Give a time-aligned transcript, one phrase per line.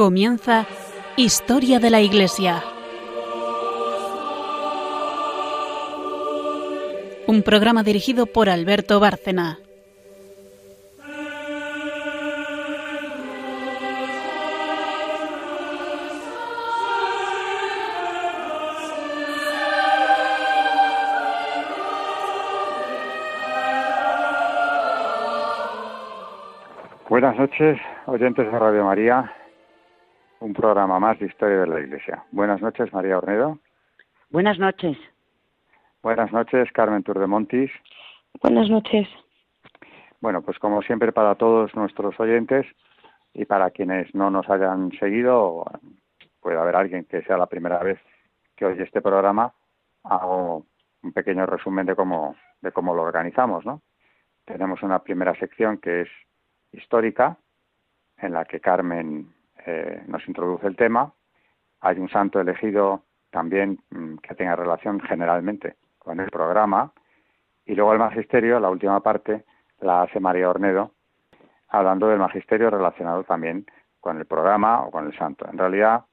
[0.00, 0.66] Comienza
[1.18, 2.64] Historia de la Iglesia.
[7.26, 9.58] Un programa dirigido por Alberto Bárcena.
[27.10, 29.30] Buenas noches, oyentes de Radio María,
[30.60, 32.22] programa más de Historia de la Iglesia.
[32.32, 33.58] Buenas noches, María Ornedo.
[34.28, 34.98] Buenas noches.
[36.02, 37.70] Buenas noches, Carmen Turdemontis.
[38.42, 39.08] Buenas noches.
[40.20, 42.66] Bueno, pues como siempre para todos nuestros oyentes
[43.32, 45.64] y para quienes no nos hayan seguido,
[46.40, 47.98] puede haber alguien que sea la primera vez
[48.54, 49.54] que oye este programa,
[50.04, 50.66] hago
[51.02, 53.80] un pequeño resumen de cómo, de cómo lo organizamos, ¿no?
[54.44, 56.08] Tenemos una primera sección que es
[56.72, 57.38] histórica,
[58.18, 61.12] en la que Carmen eh, nos introduce el tema.
[61.80, 66.92] Hay un santo elegido también mm, que tenga relación generalmente con el programa.
[67.64, 69.44] Y luego el magisterio, la última parte,
[69.80, 70.92] la hace María Ornedo,
[71.68, 73.66] hablando del magisterio relacionado también
[74.00, 75.46] con el programa o con el santo.
[75.50, 76.04] En realidad,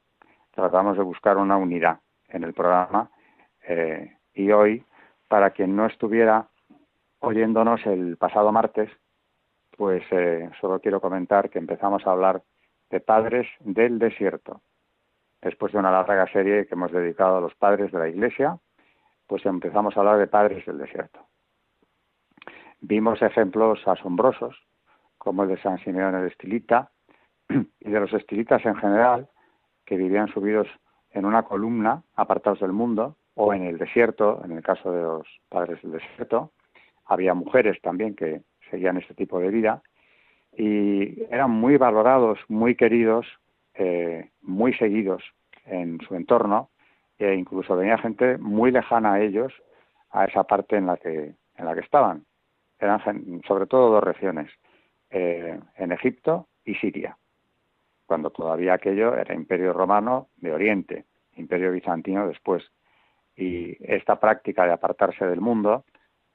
[0.51, 3.09] tratamos de buscar una unidad en el programa
[3.67, 4.85] eh, y hoy,
[5.27, 6.47] para quien no estuviera
[7.19, 8.89] oyéndonos el pasado martes,
[9.75, 12.41] pues eh, solo quiero comentar que empezamos a hablar
[12.89, 14.61] de padres del desierto.
[15.41, 18.57] Después de una larga serie que hemos dedicado a los padres de la Iglesia,
[19.27, 21.19] pues empezamos a hablar de padres del desierto.
[22.79, 24.55] Vimos ejemplos asombrosos,
[25.17, 26.91] como el de San Simeón de Estilita
[27.49, 29.29] y de los estilitas en general,
[29.85, 30.67] que vivían subidos
[31.11, 35.27] en una columna, apartados del mundo, o en el desierto, en el caso de los
[35.49, 36.51] padres del desierto.
[37.05, 39.81] Había mujeres también que seguían este tipo de vida
[40.57, 43.27] y eran muy valorados, muy queridos,
[43.75, 45.23] eh, muy seguidos
[45.65, 46.71] en su entorno
[47.19, 49.53] e incluso venía gente muy lejana a ellos,
[50.09, 52.25] a esa parte en la que en la que estaban.
[52.79, 53.01] Eran
[53.47, 54.51] sobre todo dos regiones,
[55.09, 57.17] eh, en Egipto y Siria,
[58.05, 62.63] cuando todavía aquello era Imperio Romano de Oriente, Imperio Bizantino después.
[63.35, 65.85] Y esta práctica de apartarse del mundo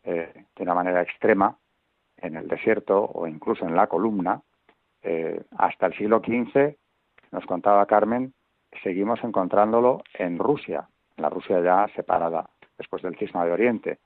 [0.05, 1.57] eh, de una manera extrema
[2.23, 4.41] en el desierto o incluso en la columna,
[5.03, 6.77] eh, hasta el siglo XV,
[7.33, 8.33] nos contaba Carmen,
[8.83, 13.99] seguimos encontrándolo en Rusia, la Rusia ya separada después del cisma de Oriente,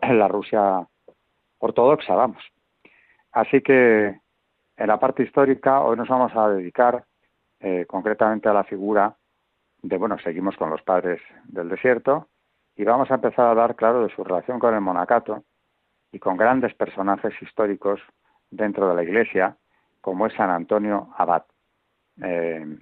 [0.00, 0.86] en la Rusia
[1.58, 2.42] ortodoxa, vamos.
[3.32, 4.20] Así que
[4.76, 7.04] en la parte histórica hoy nos vamos a dedicar
[7.60, 9.16] eh, concretamente a la figura
[9.82, 12.28] de, bueno, seguimos con los padres del desierto
[12.76, 15.44] y vamos a empezar a hablar, claro, de su relación con el monacato
[16.14, 18.00] y con grandes personajes históricos
[18.48, 19.56] dentro de la Iglesia,
[20.00, 21.42] como es San Antonio Abad.
[22.22, 22.78] Eh,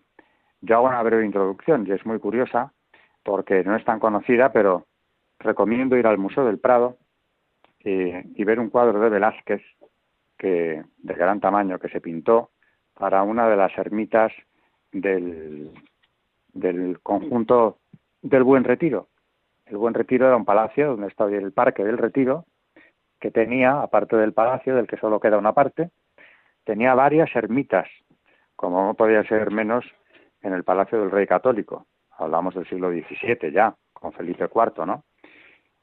[0.60, 2.74] yo hago una breve introducción y es muy curiosa
[3.22, 4.86] porque no es tan conocida, pero
[5.38, 6.98] recomiendo ir al Museo del Prado
[7.80, 9.62] y, ver un cuadro de Velázquez
[10.36, 12.50] que, de gran tamaño que se pintó
[12.92, 14.30] para una de las ermitas
[14.92, 15.72] del
[17.02, 17.78] conjunto
[18.20, 19.08] del Buen Retiro.
[19.64, 22.44] El Buen Retiro era un palacio donde estaba el Parque del Retiro
[23.22, 25.90] que tenía, aparte del palacio, del que solo queda una parte,
[26.64, 27.88] tenía varias ermitas,
[28.56, 29.84] como no podía ser menos
[30.42, 31.86] en el Palacio del Rey Católico.
[32.18, 35.04] Hablamos del siglo XVII ya, con Felipe IV, ¿no?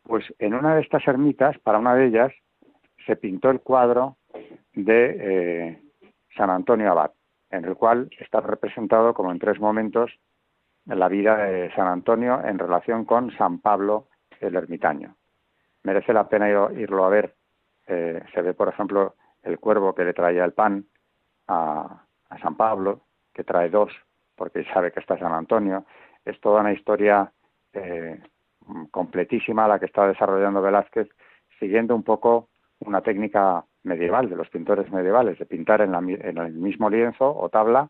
[0.04, 2.34] Pues en una de estas ermitas, para una de ellas,
[3.06, 4.18] se pintó el cuadro
[4.74, 5.82] de eh,
[6.36, 7.12] San Antonio Abad,
[7.52, 10.12] en el cual está representado como en tres momentos
[10.86, 14.08] la vida de San Antonio en relación con San Pablo
[14.42, 15.16] el ermitaño
[15.90, 17.34] merece la pena irlo a ver.
[17.88, 20.86] Eh, se ve, por ejemplo, el cuervo que le traía el pan
[21.48, 22.04] a,
[22.44, 23.02] San Pablo,
[23.34, 23.92] que trae dos,
[24.36, 25.86] porque sabe que está San Antonio.
[26.24, 27.32] Es toda una historia
[27.74, 28.22] eh,
[28.92, 31.10] completísima la que está desarrollando Velázquez,
[31.60, 32.50] siguiendo un poco
[32.82, 37.90] una técnica medieval de los pintores medievales, de pintar en, el mismo lienzo o tabla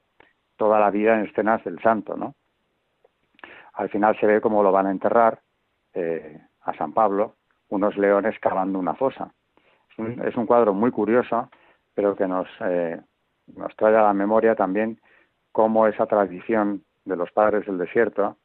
[0.55, 2.33] toda la vida en escenas del santo, ¿no?
[3.73, 5.41] Al final se ve cómo lo van a enterrar
[5.93, 7.35] eh, a San Pablo
[7.69, 9.33] unos leones cavando una fosa.
[10.23, 11.49] Es un, cuadro muy curioso,
[11.93, 12.99] pero que nos, eh,
[13.55, 14.99] nos trae a la memoria también
[15.51, 18.37] cómo esa tradición de los padres del desierto,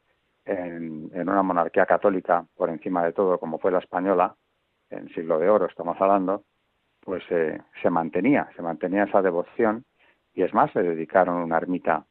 [0.44, 4.34] en, una monarquía católica por encima de todo, como fue la española,
[4.90, 6.42] en siglo de oro estamos hablando,
[7.00, 9.84] pues eh, se mantenía, se mantenía esa devoción
[10.34, 12.04] y es más, se dedicaron una ermita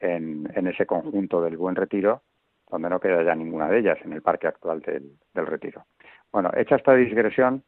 [0.00, 2.22] en, en, ese conjunto del Buen Retiro,
[2.70, 5.84] donde no queda ya ninguna de ellas en el parque actual del Retiro.
[6.32, 7.62] Bueno, hecha esta digresión,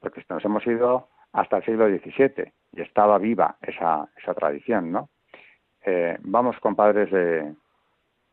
[0.00, 5.08] porque nos hemos ido hasta el siglo XVII y estaba viva esa, esa tradición, ¿no?
[5.84, 7.54] eh, vamos con padres de,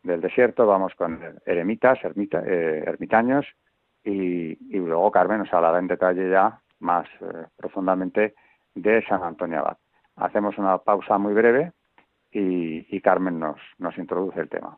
[0.03, 3.45] del desierto, vamos con eremitas, ermita, eh, ermitaños,
[4.03, 8.35] y, luego Carmen nos hablará en detalle ya más eh, profundamente
[8.75, 9.77] de San Antonio Abad.
[10.17, 11.71] Hacemos una pausa muy breve
[12.31, 14.77] y, y Carmen nos, nos introduce el tema.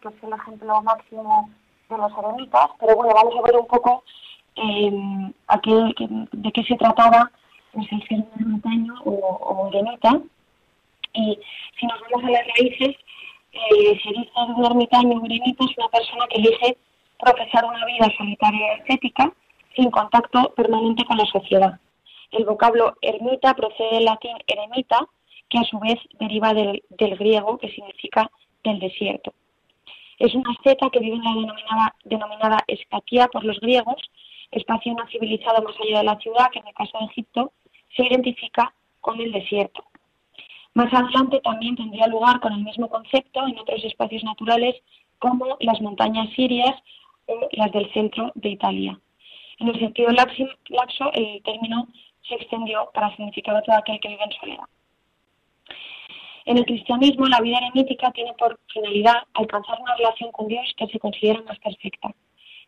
[0.00, 1.50] Que es el ejemplo máximo
[1.88, 4.04] de los eremitas, pero bueno, vamos a ver un poco
[4.56, 5.32] eh,
[6.32, 7.30] de qué se trataba
[7.72, 10.20] pues, el ser ermitaño o, o, eremita.
[11.14, 11.38] Y
[11.78, 12.96] si nos vamos a las raíces,
[13.52, 16.76] eh, se dice de un ermitaño o eremita es una persona que elige
[17.18, 19.32] profesar una vida solitaria y estética
[19.74, 21.80] sin contacto permanente con la sociedad.
[22.30, 25.06] El vocablo ermita procede del latín eremita,
[25.48, 28.30] que a su vez deriva del, griego, que significa
[28.64, 29.32] del desierto.
[30.18, 32.58] Es una asceta que vive en la denominada, denominada
[33.32, 33.96] por los griegos,
[34.50, 37.52] espacio no civilizado más allá de la ciudad, que en el caso de Egipto
[37.96, 39.84] se identifica con el desierto.
[40.74, 44.76] Más adelante también tendría lugar con el mismo concepto en otros espacios naturales
[45.18, 46.74] como las montañas sirias
[47.26, 49.00] o las del centro de Italia.
[49.58, 51.88] En el sentido laxo, el término
[52.28, 54.64] se extendió para significar a todo aquel que vive en soledad.
[56.48, 60.86] En el cristianismo, la vida eremítica tiene por finalidad alcanzar una relación con Dios que
[60.86, 62.10] se considera más perfecta.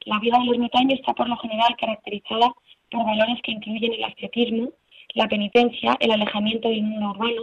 [0.04, 2.52] La vida del ermitaño está por lo general caracterizada
[2.90, 4.68] por valores que incluyen el ascetismo,
[5.14, 7.42] la penitencia, el alejamiento del mundo urbano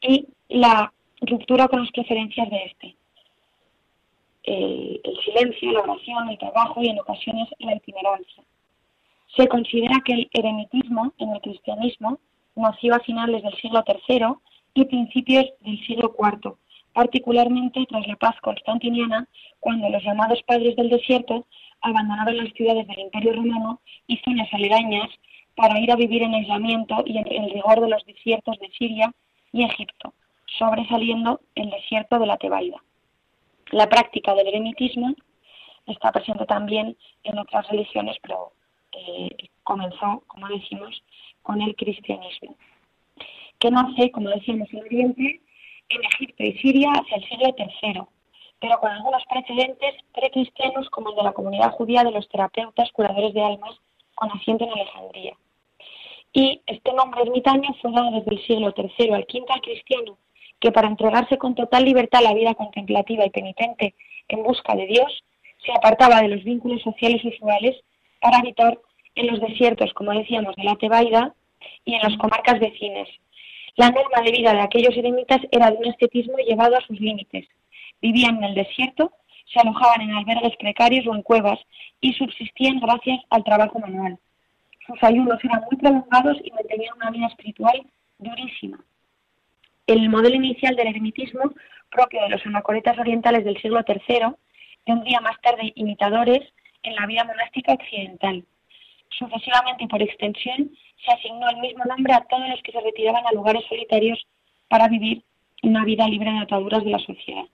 [0.00, 2.96] y la ruptura con las preferencias de este.
[4.42, 8.42] El, silencio, la oración, el trabajo y en ocasiones la itinerancia.
[9.36, 12.18] Se considera que el eremitismo en el cristianismo
[12.56, 14.26] nació a finales del siglo III
[14.74, 16.54] y principios del siglo IV,
[16.92, 19.28] particularmente tras la paz constantiniana,
[19.60, 21.46] cuando los llamados padres del desierto
[21.80, 25.08] abandonaron las ciudades del Imperio Romano y zonas aledañas
[25.54, 29.12] para ir a vivir en aislamiento y en el rigor de los desiertos de Siria
[29.52, 30.14] y Egipto,
[30.58, 32.82] sobresaliendo el desierto de la Tebaida.
[33.70, 35.14] La práctica del eremitismo
[35.86, 38.52] está presente también en otras religiones, pero
[38.92, 41.02] eh, comenzó, como decimos,
[41.42, 42.56] con el cristianismo
[43.62, 45.40] que nace, como decíamos, en Oriente,
[45.88, 48.02] en Egipto y Siria hacia el siglo III,
[48.58, 53.32] pero con algunos precedentes precristianos como el de la comunidad judía de los terapeutas curadores
[53.34, 53.78] de almas
[54.16, 55.36] con asiento en Alejandría.
[56.32, 60.18] Y este nombre ermitaño fue dado desde el siglo III al V al cristiano,
[60.58, 63.94] que para entregarse con total libertad a la vida contemplativa y penitente
[64.26, 65.22] en busca de Dios,
[65.64, 67.76] se apartaba de los vínculos sociales usuales
[68.20, 68.76] para habitar
[69.14, 71.32] en los desiertos, como decíamos, de la Tebaida
[71.84, 73.08] y en las comarcas vecinas,
[73.76, 77.46] la norma de vida de aquellos eremitas era de un ascetismo llevado a sus límites.
[78.00, 79.12] Vivían en el desierto,
[79.52, 81.58] se alojaban en albergues precarios o en cuevas
[82.00, 84.18] y subsistían gracias al trabajo manual.
[84.86, 87.86] Sus ayunos eran muy prolongados y mantenían una vida espiritual
[88.18, 88.84] durísima.
[89.86, 91.52] El modelo inicial del eremitismo,
[91.90, 94.34] propio de los anacoretas orientales del siglo III,
[94.84, 96.40] tendría más tarde imitadores
[96.82, 98.44] en la vida monástica occidental.
[99.10, 100.70] Sucesivamente y por extensión,
[101.04, 104.24] se asignó el mismo nombre a todos los que se retiraban a lugares solitarios
[104.68, 105.22] para vivir
[105.62, 107.44] una vida libre de ataduras de la sociedad.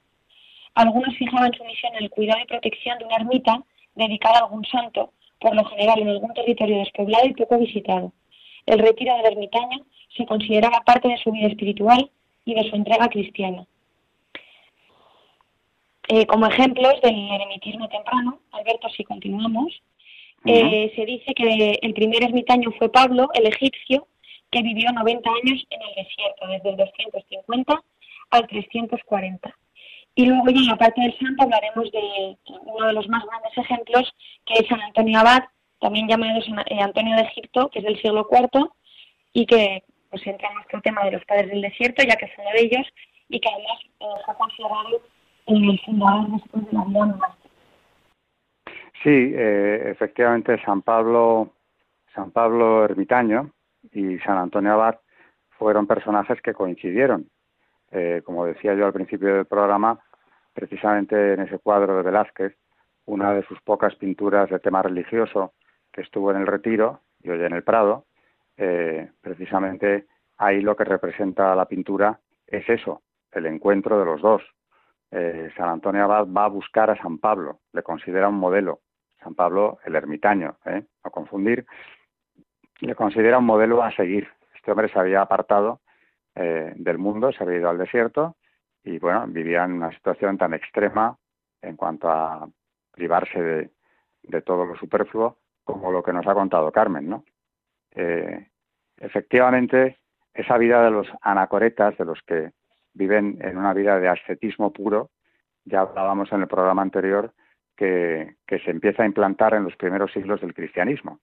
[0.75, 3.63] Algunos fijaban su misión en el cuidado y protección de una ermita
[3.95, 8.13] dedicada a algún santo, por lo general en algún territorio despoblado y poco visitado.
[8.67, 9.85] El retiro del ermitaño
[10.17, 12.11] se consideraba parte de su vida espiritual
[12.45, 13.67] y de su entrega cristiana.
[16.09, 19.83] Eh, como ejemplos del eremitismo temprano, Alberto, si continuamos,
[20.49, 24.07] eh, se dice que el primer ermitaño fue Pablo, el egipcio,
[24.51, 27.83] que vivió 90 años en el desierto, desde el 250
[28.31, 29.55] al 340.
[30.15, 33.57] Y luego ya en la parte del santo hablaremos de uno de los más grandes
[33.57, 34.15] ejemplos,
[34.47, 35.45] que es San Antonio Abad,
[35.81, 38.69] también llamado eh, Antonio de Egipto, que es del siglo IV,
[39.33, 42.33] y que pues entra en nuestro tema de los padres del desierto, ya que es
[42.39, 42.87] uno de ellos,
[43.29, 45.01] y que además eh, fue considerado
[45.47, 47.39] el fundador después de la vida
[49.03, 51.53] Sí, eh, efectivamente San Pablo,
[52.15, 53.53] San Pablo Ermitaño
[53.93, 54.99] y San Antonio Abad
[55.51, 57.29] fueron personajes que coincidieron.
[57.91, 59.99] Eh, como decía yo al principio del programa,
[60.53, 62.57] precisamente en ese cuadro de Velázquez,
[63.07, 65.55] una de sus pocas pinturas de tema religioso
[65.93, 68.05] que estuvo en el Retiro y hoy en el Prado,
[68.57, 73.03] eh, precisamente ahí lo que representa la pintura es eso,
[73.33, 74.43] el encuentro de los dos.
[75.11, 78.81] Eh, San Antonio Abad va a buscar a San Pablo, le considera un modelo.
[79.23, 80.85] San Pablo, el ermitaño, ¿eh?
[81.05, 81.67] no confundir,
[82.81, 84.29] le considera un modelo a seguir.
[84.55, 85.81] Este hombre se había apartado
[86.35, 88.37] eh, del mundo, se había ido al desierto
[88.85, 91.17] y bueno, vivía en una situación tan extrema
[91.61, 92.49] en cuanto a
[92.93, 93.71] privarse de,
[94.23, 97.25] de todo lo superfluo como lo que nos ha contado Carmen, ¿no?
[97.95, 98.49] Eh,
[98.97, 99.99] efectivamente,
[100.33, 102.53] esa vida de los anacoretas, de los que
[102.95, 105.11] viven en una vida de ascetismo puro,
[105.65, 107.35] ya hablábamos en el programa anterior
[107.79, 111.21] que, se empieza a implantar en los primeros siglos del cristianismo.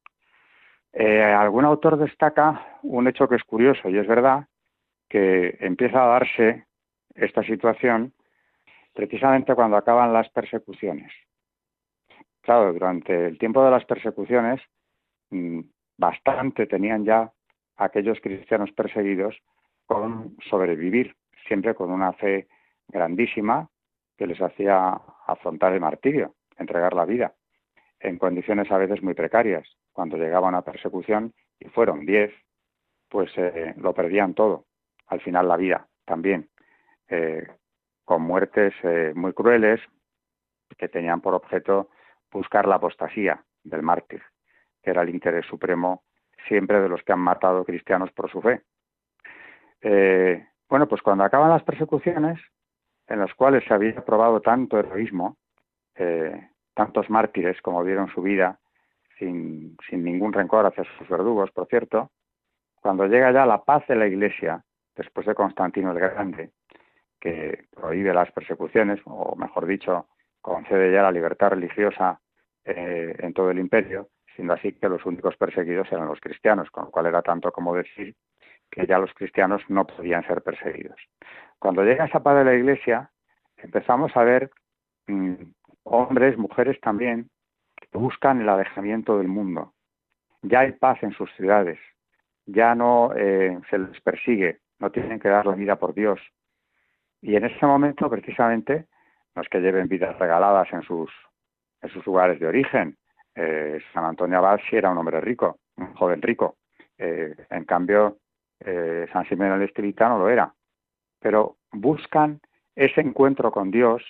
[0.94, 4.48] Eh, algún autor destaca un hecho que es curioso y es verdad
[5.10, 6.66] que empieza a darse
[7.14, 8.14] esta situación
[8.94, 11.12] precisamente cuando acaban las persecuciones
[12.46, 14.62] claro, durante el tiempo de las persecuciones,
[15.32, 15.62] mm,
[15.98, 17.32] bastante tenían ya
[17.76, 19.36] aquellos cristianos perseguidos
[19.88, 21.16] con sobrevivir,
[21.48, 22.48] siempre con una fe
[22.88, 23.68] grandísima
[24.18, 27.34] que les hacía afrontar el martirio, entregar la vida,
[28.00, 29.68] en condiciones a veces muy precarias.
[29.94, 32.34] Cuando llegaba una persecución, y fueron diez,
[33.10, 34.66] pues eh, lo perdían todo,
[35.08, 36.50] al final la vida también,
[37.08, 37.48] eh,
[38.04, 39.82] con muertes eh, muy crueles
[40.78, 41.90] que tenían por objeto
[42.32, 44.22] buscar la apostasía del mártir,
[44.84, 46.04] que era el interés supremo
[46.48, 48.62] siempre de los que han matado cristianos por su fe.
[50.68, 52.40] Bueno, pues cuando acaban las persecuciones,
[53.08, 55.38] en las cuales se había probado tanto heroísmo,
[55.96, 58.60] eh, tantos mártires como dieron su vida
[59.18, 62.12] sin, sin ningún rencor hacia sus verdugos, por cierto,
[62.82, 64.64] cuando llega ya la paz de la Iglesia,
[64.96, 66.52] después de Constantino el Grande,
[67.20, 70.08] que prohíbe las persecuciones, o mejor dicho,
[70.42, 72.20] concede ya la libertad religiosa
[72.64, 76.86] eh, en todo el imperio, siendo así que los únicos perseguidos eran los cristianos, con
[76.86, 78.16] lo cual era tanto como decir
[78.70, 81.00] que ya los cristianos no podían ser perseguidos.
[81.58, 83.10] Cuando llega esa paz de la Iglesia,
[83.58, 84.52] empezamos a ver
[85.08, 85.34] mm,
[85.86, 87.30] hombres, mujeres también,
[87.80, 89.74] que buscan el alejamiento del mundo.
[90.42, 91.80] Ya hay paz en sus ciudades,
[92.46, 96.20] ya no eh, se les persigue, no tienen que dar la vida por Dios.
[97.22, 98.88] Y en ese momento, precisamente,
[99.36, 101.10] no es que lleven vidas regaladas en sus
[101.82, 102.98] en sus lugares de origen.
[103.36, 106.58] Eh, San Antonio Abad sí era un hombre rico, un joven rico.
[106.98, 108.18] Eh, en cambio,
[109.12, 110.52] San Simeón el Estilita no lo era.
[111.20, 112.40] Pero buscan
[112.76, 114.02] ese encuentro con Dios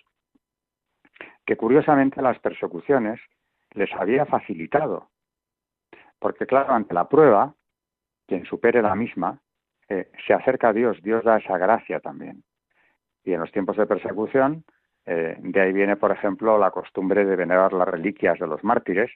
[1.46, 3.20] que curiosamente las persecuciones
[3.72, 5.10] les había facilitado.
[6.20, 7.54] Porque claro, ante la prueba,
[8.28, 9.40] quien supere la misma,
[9.88, 12.44] se acerca a Dios, Dios da esa gracia también.
[13.24, 14.64] Y en los tiempos de persecución,
[15.06, 19.12] eh, de ahí viene, por ejemplo, la costumbre de venerar las reliquias de los mártires.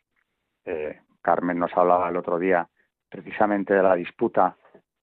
[0.65, 2.67] Eh, Carmen nos hablaba el otro día
[3.09, 4.55] precisamente de la disputa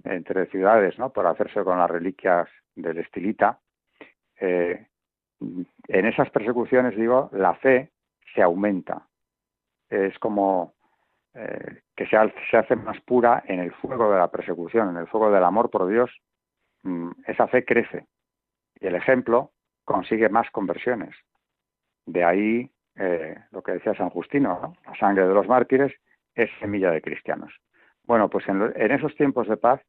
[0.05, 1.13] entre ciudades ¿no?
[1.13, 3.59] por hacerse con las reliquias del estilita.
[4.39, 4.87] Eh,
[5.41, 7.91] en esas persecuciones, digo, la fe
[8.35, 9.07] se aumenta.
[9.89, 10.75] Es como
[11.95, 12.17] que se,
[12.51, 15.71] se, hace más pura en el fuego de la persecución, en el fuego del amor
[15.71, 16.11] por Dios.
[16.83, 18.07] Mm, esa fe crece.
[18.81, 19.53] Y el ejemplo
[19.85, 21.15] consigue más conversiones.
[22.07, 25.93] De ahí eh, lo que decía San Justino, la sangre de los mártires
[26.35, 27.53] es semilla de cristianos.
[28.05, 28.63] Bueno, pues en,
[28.93, 29.81] esos tiempos de paz,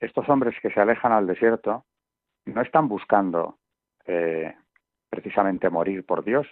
[0.00, 1.84] estos hombres que se alejan al desierto
[2.46, 3.58] no están buscando
[4.06, 4.54] eh,
[5.16, 6.46] precisamente morir por Dios,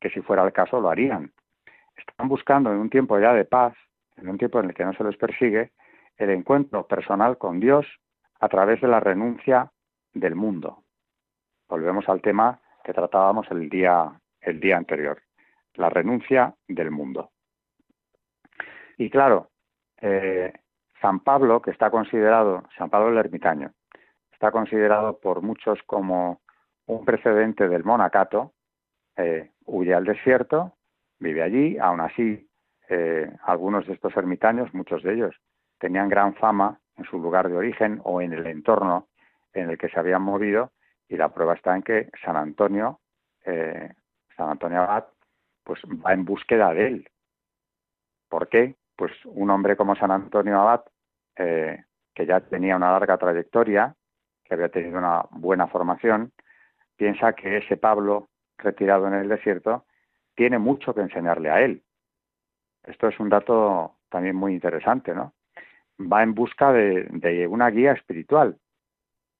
[0.00, 1.32] que si fuera el caso lo harían.
[1.96, 3.74] Están buscando en un tiempo ya de paz,
[4.16, 5.72] en un tiempo en el que no se les persigue,
[6.16, 7.86] el encuentro personal con Dios
[8.40, 9.70] a través de la renuncia
[10.12, 10.84] del mundo
[11.70, 15.22] volvemos al tema que tratábamos el día, el día anterior,
[15.74, 17.30] la renuncia del mundo.
[18.98, 19.50] Y claro,
[20.02, 20.52] eh,
[21.00, 23.72] San Pablo, que está considerado, San Pablo el ermitaño,
[24.32, 26.40] está considerado por muchos como
[26.90, 28.52] un precedente del monacato,
[29.16, 30.74] eh, huye al desierto,
[31.18, 32.48] vive allí, aún así
[32.88, 35.36] eh, algunos de estos ermitaños, muchos de ellos,
[35.78, 39.08] tenían gran fama en su lugar de origen o en el entorno
[39.52, 40.72] en el que se habían movido
[41.08, 43.00] y la prueba está en que San Antonio
[43.44, 43.92] eh,
[44.36, 45.04] San Antonio Abad
[45.64, 47.08] pues va en búsqueda de él.
[48.28, 48.76] ¿Por qué?
[48.96, 50.82] Pues un hombre como San Antonio Abad,
[51.36, 53.94] que ya tenía una larga trayectoria,
[54.44, 56.32] que había tenido una buena formación,
[57.00, 58.28] piensa que ese Pablo
[58.58, 59.86] retirado en el desierto
[60.34, 61.82] tiene mucho que enseñarle a él.
[62.82, 65.32] Esto es un dato también muy interesante, ¿no?
[65.98, 68.58] Va en busca de, una guía espiritual,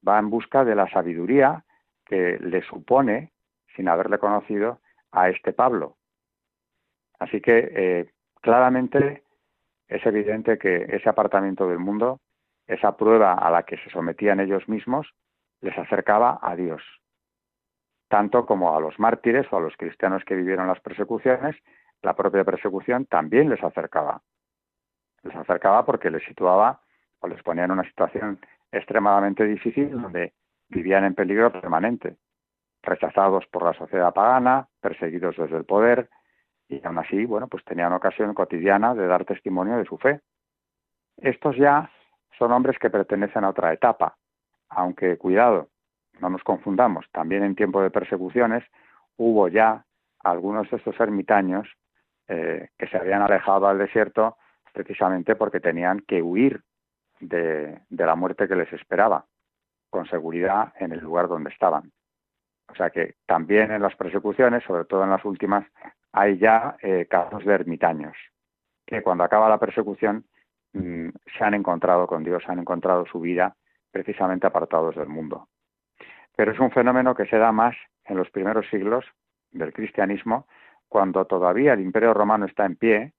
[0.06, 1.66] va en busca de la sabiduría
[2.06, 3.30] que le supone,
[3.76, 4.80] sin haberle conocido,
[5.12, 5.98] a este Pablo.
[7.18, 9.22] Así que eh, claramente
[9.86, 12.20] es evidente que ese apartamiento del mundo,
[12.66, 15.12] esa prueba a la que se sometían ellos mismos,
[15.60, 16.82] les acercaba a Dios,
[18.10, 21.54] tanto como a los mártires o a los cristianos que vivieron las persecuciones,
[22.02, 24.20] la propia persecución también les acercaba.
[25.22, 26.80] Les acercaba porque les situaba
[27.20, 28.40] o les ponía en una situación
[28.72, 30.34] extremadamente difícil donde
[30.68, 32.16] vivían en peligro permanente,
[32.82, 36.10] rechazados por la sociedad pagana, perseguidos desde el poder,
[36.68, 40.20] y aún así, bueno, pues tenían ocasión cotidiana de dar testimonio de su fe.
[41.16, 41.88] Estos ya
[42.36, 44.16] son hombres que pertenecen a otra etapa,
[44.68, 45.68] aunque cuidado,
[46.20, 48.64] no nos confundamos, también en tiempo de persecuciones
[49.16, 49.84] hubo ya
[50.22, 51.68] algunos de estos ermitaños
[52.28, 54.36] eh, que se habían alejado al desierto
[54.72, 56.62] precisamente porque tenían que huir
[57.20, 59.26] de, la muerte que les esperaba,
[59.90, 61.92] con seguridad en el lugar donde estaban.
[62.68, 65.66] O sea que también en las persecuciones, sobre todo en las últimas,
[66.12, 68.16] hay ya eh, casos de ermitaños,
[68.86, 70.24] que cuando acaba la persecución
[70.72, 73.56] mm, se han encontrado con Dios, han encontrado su vida
[73.90, 75.48] precisamente apartados del mundo.
[76.40, 79.04] Pero es un fenómeno que se da más en los primeros siglos
[79.50, 80.46] del cristianismo,
[80.88, 83.12] cuando todavía el imperio romano está en pie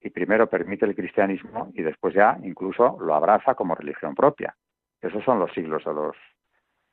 [0.00, 4.54] y primero permite el cristianismo y después ya incluso lo abraza como religión propia.
[5.00, 6.16] Esos son los siglos de los,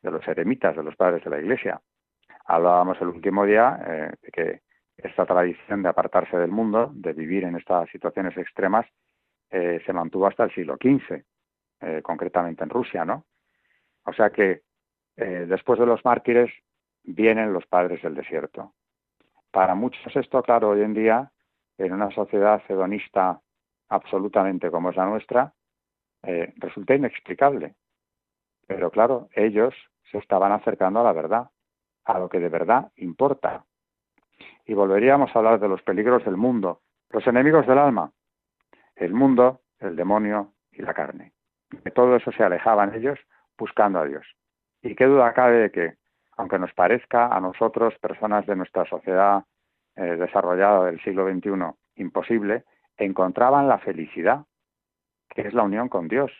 [0.02, 1.80] de los eremitas, de los padres de la Iglesia.
[2.46, 4.62] Hablábamos el último día eh, de que
[4.98, 8.88] esta tradición de apartarse del mundo, de vivir en estas situaciones extremas,
[9.52, 11.22] eh, se mantuvo hasta el siglo XV,
[11.82, 13.26] eh, concretamente en Rusia, ¿no?
[14.06, 14.66] O sea que
[15.17, 16.51] después de los mártires
[17.03, 18.73] vienen los padres del desierto.
[19.51, 21.32] Para muchos esto, claro, hoy en día
[21.77, 23.41] en una sociedad hedonista
[23.89, 25.53] absolutamente como es la nuestra,
[26.23, 27.75] eh, resulta inexplicable.
[28.65, 29.73] Pero claro, ellos
[30.12, 31.49] se estaban acercando a la verdad,
[32.06, 33.63] a lo que de verdad importa.
[34.65, 38.12] Y volveríamos a hablar de los peligros del mundo, los enemigos del alma,
[38.95, 41.34] el mundo, el demonio y la carne.
[41.69, 43.19] De todo eso se alejaban ellos
[43.58, 44.25] buscando a Dios.
[44.82, 45.96] Y qué duda cabe de que,
[46.38, 49.44] aunque nos parezca a nosotros, personas de nuestra sociedad
[49.96, 51.52] eh, desarrollada del siglo XXI
[51.96, 52.63] imposible,
[52.98, 54.46] encontraban la felicidad,
[55.30, 56.32] que es la unión con Dios.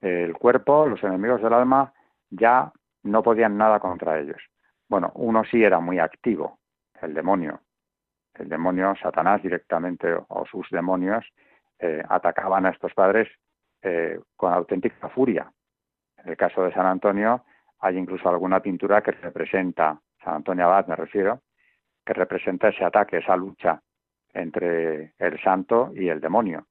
[0.00, 1.92] El cuerpo, los enemigos del alma,
[2.30, 4.40] ya no podían nada contra ellos.
[4.88, 6.58] Bueno, uno sí era muy activo,
[7.02, 7.60] el demonio.
[8.34, 11.26] El demonio, Satanás directamente o sus demonios,
[11.78, 13.28] eh, atacaban a estos padres
[13.82, 15.52] eh, con auténtica furia.
[16.24, 17.44] En el caso de San Antonio
[17.80, 21.42] hay incluso alguna pintura que representa, San Antonio Abad me refiero,
[22.04, 23.80] que representa ese ataque, esa lucha
[24.32, 26.66] entre el santo y el demonio,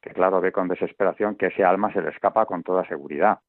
[0.00, 3.40] que claro ve con desesperación que ese alma se le escapa con toda seguridad.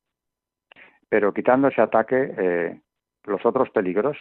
[1.10, 2.82] Pero quitando ese ataque, eh,
[3.26, 4.18] los otros peligros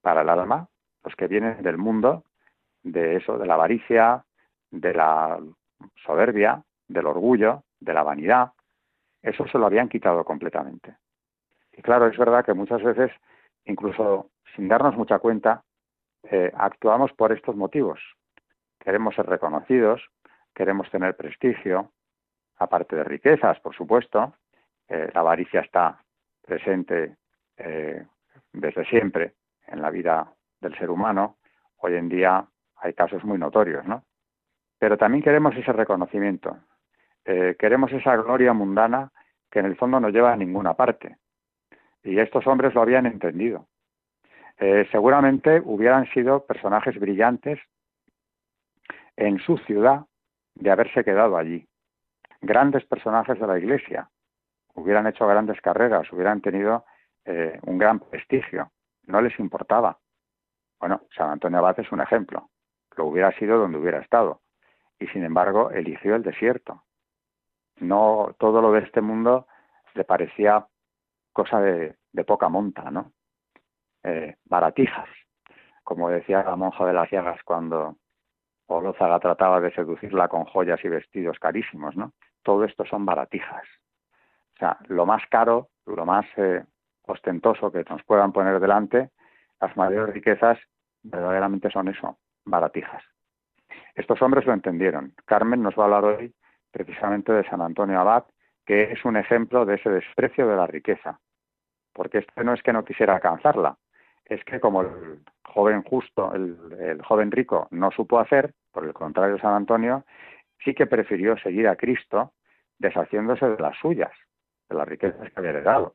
[0.00, 0.68] para el alma,
[1.04, 2.24] los que vienen del mundo,
[2.82, 4.24] de eso, de la avaricia,
[4.70, 5.38] de la
[6.04, 8.52] soberbia, del orgullo, de la vanidad,
[9.22, 10.96] eso se lo habían quitado completamente.
[11.72, 13.10] Y claro, es verdad que muchas veces,
[13.64, 15.62] incluso sin darnos mucha cuenta,
[16.24, 18.00] eh, actuamos por estos motivos.
[18.78, 20.02] Queremos ser reconocidos,
[20.54, 21.92] queremos tener prestigio,
[22.58, 24.34] aparte de riquezas, por supuesto.
[24.88, 26.02] Eh, la avaricia está
[26.42, 27.16] presente
[27.56, 28.06] eh,
[28.52, 29.34] desde siempre
[29.66, 31.36] en la vida del ser humano.
[31.78, 34.04] Hoy en día hay casos muy notorios, ¿no?
[34.78, 36.56] Pero también queremos ese reconocimiento.
[37.58, 39.10] Queremos esa gloria mundana
[39.50, 41.16] que en el fondo no lleva a ninguna parte.
[42.02, 43.66] Y estos hombres lo habían entendido.
[44.58, 47.58] Eh, seguramente hubieran sido personajes brillantes
[49.16, 50.06] en su ciudad
[50.54, 51.66] de haberse quedado allí.
[52.40, 54.08] Grandes personajes de la Iglesia.
[54.74, 56.84] Hubieran hecho grandes carreras, hubieran tenido
[57.24, 58.70] eh, un gran prestigio.
[59.06, 59.98] No les importaba.
[60.78, 62.50] Bueno, San Antonio Abad es un ejemplo.
[62.96, 64.40] Lo hubiera sido donde hubiera estado.
[64.98, 66.84] Y sin embargo, eligió el desierto.
[67.78, 69.46] No todo lo de este mundo
[69.94, 70.66] le parecía
[71.32, 73.12] cosa de, de poca monta, ¿no?
[74.02, 75.08] Eh, baratijas,
[75.82, 77.96] como decía la monja de las llagas cuando
[78.68, 82.12] Olózaga trataba de seducirla con joyas y vestidos carísimos, ¿no?
[82.42, 83.64] Todo esto son baratijas.
[84.54, 86.64] O sea, lo más caro, lo más eh,
[87.02, 89.10] ostentoso que nos puedan poner delante,
[89.60, 90.58] las mayores riquezas
[91.02, 93.02] verdaderamente son eso, baratijas.
[93.94, 95.14] Estos hombres lo entendieron.
[95.24, 96.34] Carmen nos va a hablar hoy
[96.76, 98.24] precisamente de San Antonio Abad,
[98.66, 101.18] que es un ejemplo de ese desprecio de la riqueza.
[101.94, 103.78] Porque este no es que no quisiera alcanzarla,
[104.26, 109.38] es que como el joven justo, el, joven rico no supo hacer, por el contrario
[109.38, 110.04] San Antonio,
[110.62, 112.34] sí que prefirió seguir a Cristo
[112.78, 114.12] deshaciéndose de las suyas,
[114.68, 115.94] de las riquezas que había heredado.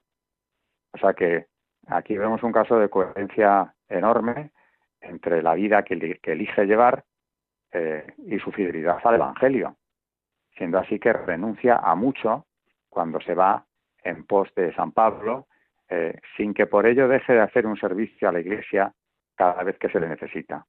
[0.94, 1.46] O sea que
[1.90, 4.50] aquí vemos un caso de coherencia enorme
[5.00, 7.04] entre la vida que, elige llevar
[7.72, 9.78] eh, y su fidelidad al Evangelio,
[10.62, 12.46] siendo así que renuncia a mucho
[12.88, 13.66] cuando se va
[14.04, 15.48] en pos de San Pablo,
[15.90, 18.94] eh, sin que por ello deje de hacer un servicio a la Iglesia
[19.36, 20.64] cada vez que se le necesita.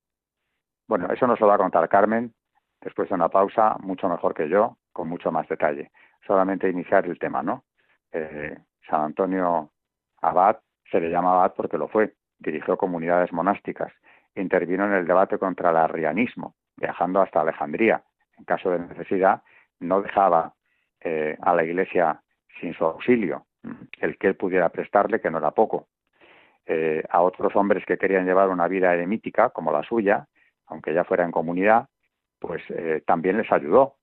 [0.88, 2.32] Bueno, eso nos lo va a contar Carmen
[2.80, 5.90] después de una pausa, mucho mejor que yo, con mucho más detalle.
[6.26, 7.64] Solamente iniciar el tema, ¿no?
[8.12, 8.56] Eh,
[8.88, 9.72] San Antonio
[10.22, 10.56] Abad
[10.90, 13.92] se le llama Abad porque lo fue, dirigió comunidades monásticas,
[14.36, 18.02] intervino en el debate contra el arrianismo, viajando hasta Alejandría.
[18.38, 19.42] En caso de necesidad,
[19.82, 20.54] no dejaba
[21.00, 22.22] eh, a la Iglesia
[22.60, 23.46] sin su auxilio,
[24.00, 25.88] el que él pudiera prestarle, que no era poco.
[26.64, 30.28] Eh, a otros hombres que querían llevar una vida eremítica, como la suya,
[30.66, 31.88] aunque ya fuera en comunidad,
[32.38, 33.96] pues eh, también les ayudó.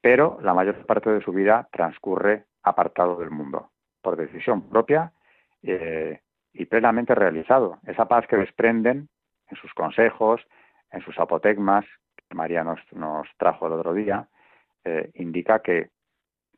[0.00, 3.70] Pero la mayor parte de su vida transcurre apartado del mundo,
[4.02, 5.12] por decisión propia
[5.62, 7.78] y plenamente realizado.
[7.86, 9.08] Esa paz que desprenden
[9.48, 10.40] en sus consejos,
[10.92, 11.84] en sus apotegmas,
[12.28, 14.28] que María nos, nos trajo el otro día,
[14.86, 15.90] eh, indica que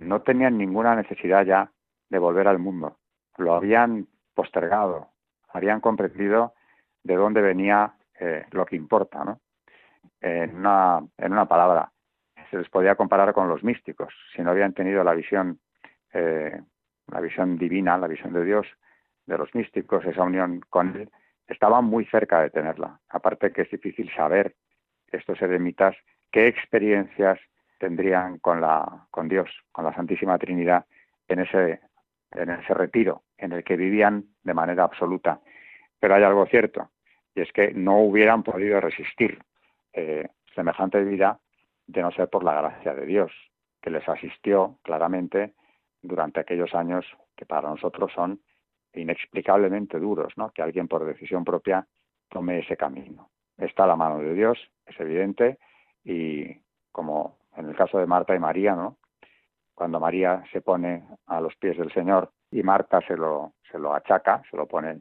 [0.01, 1.73] no tenían ninguna necesidad ya
[2.11, 2.99] de volver al mundo.
[3.39, 5.09] Lo habían postergado,
[5.49, 6.53] habían comprendido
[7.03, 9.25] de dónde venía eh, lo que importa.
[9.25, 9.41] ¿no?
[10.21, 11.91] En, una, en una palabra,
[12.51, 14.13] se les podía comparar con los místicos.
[14.37, 15.59] Si no habían tenido la visión,
[16.13, 16.61] eh,
[17.07, 18.67] la visión divina, la visión de Dios,
[19.25, 21.11] de los místicos, esa unión con Él,
[21.47, 23.01] estaban muy cerca de tenerla.
[23.09, 24.55] Aparte que es difícil saber
[25.07, 25.97] estos eremitas
[26.31, 27.41] qué experiencias
[27.79, 30.85] tendrían con la con Dios, con la Santísima Trinidad
[31.27, 31.81] en ese
[32.33, 35.41] en ese retiro en el que vivían de manera absoluta.
[35.99, 36.91] Pero hay algo cierto
[37.35, 39.39] y es que no hubieran podido resistir
[39.93, 41.39] eh, semejante vida
[41.87, 43.33] de no ser por la gracia de Dios
[43.81, 45.55] que les asistió claramente
[46.03, 48.41] durante aquellos años que para nosotros son
[48.95, 50.51] inexplicablemente duros, ¿no?
[50.51, 51.87] Que alguien por decisión propia
[52.29, 53.31] tome ese camino.
[53.57, 55.59] Está la mano de Dios, es evidente,
[56.05, 56.61] y
[56.93, 58.99] como en el caso de Marta y María, ¿no?
[59.75, 63.95] Cuando María se pone a los pies del Señor y Marta se lo, se lo
[63.95, 65.01] achaca, se lo pone,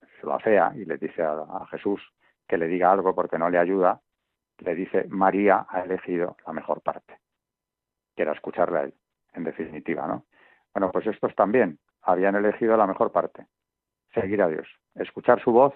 [0.00, 2.02] se lo afea y le dice a, Jesús
[2.46, 4.00] que le diga algo porque no le ayuda,
[4.58, 7.18] le dice María ha elegido la mejor parte,
[8.16, 8.94] que era escucharle a él,
[9.34, 10.24] en definitiva, ¿no?
[10.74, 13.46] Bueno, pues estos también habían elegido la mejor parte,
[14.14, 15.74] seguir a Dios, escuchar su voz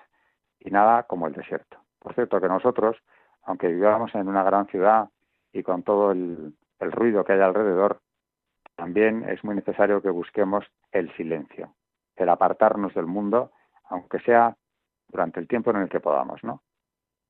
[0.61, 1.79] y nada como el desierto.
[1.99, 2.97] Por cierto que nosotros,
[3.43, 5.09] aunque vivamos en una gran ciudad
[5.53, 8.01] y con todo el, ruido que hay alrededor,
[8.75, 11.75] también es muy necesario que busquemos el silencio,
[12.17, 13.53] el apartarnos del mundo,
[13.89, 14.57] aunque sea
[15.09, 16.63] durante el tiempo en el que podamos, ¿no?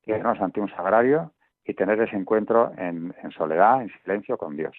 [0.07, 1.33] Irnos ante un sagrario
[1.65, 4.75] y tener ese encuentro en, soledad, en silencio con Dios.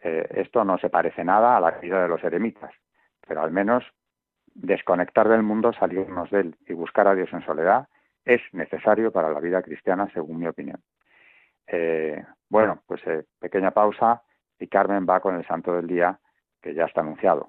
[0.00, 2.72] Eh, esto no se parece nada a la vida de los eremitas,
[3.26, 3.84] pero al menos
[4.54, 7.88] desconectar del mundo, salirnos de él y buscar a Dios en soledad
[8.24, 10.82] es necesario para la vida cristiana, según mi opinión.
[11.70, 14.22] Eh, bueno, pues eh, pequeña pausa
[14.58, 16.18] y Carmen va con el santo del día
[16.60, 17.48] que ya está anunciado.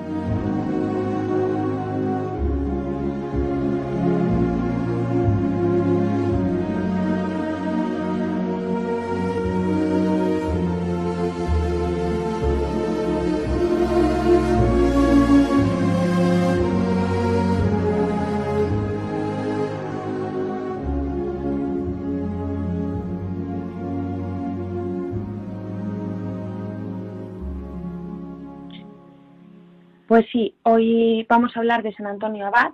[30.11, 32.73] Pues sí, hoy vamos a hablar de San Antonio Abad,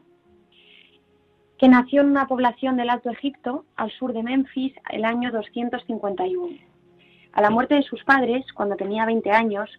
[1.60, 6.58] que nació en una población del Alto Egipto, al sur de Memphis, el año 251.
[7.34, 9.69] A la muerte de sus padres, cuando tenía 20 años,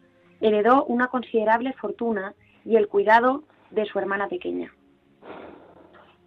[0.40, 2.33] heredó una considerable fortuna
[2.64, 3.42] y el cuidado
[3.73, 4.73] de su hermana pequeña.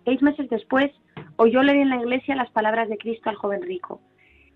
[0.04, 0.92] Seis meses después,
[1.38, 4.02] oyó leer en la iglesia las palabras de Cristo al joven rico.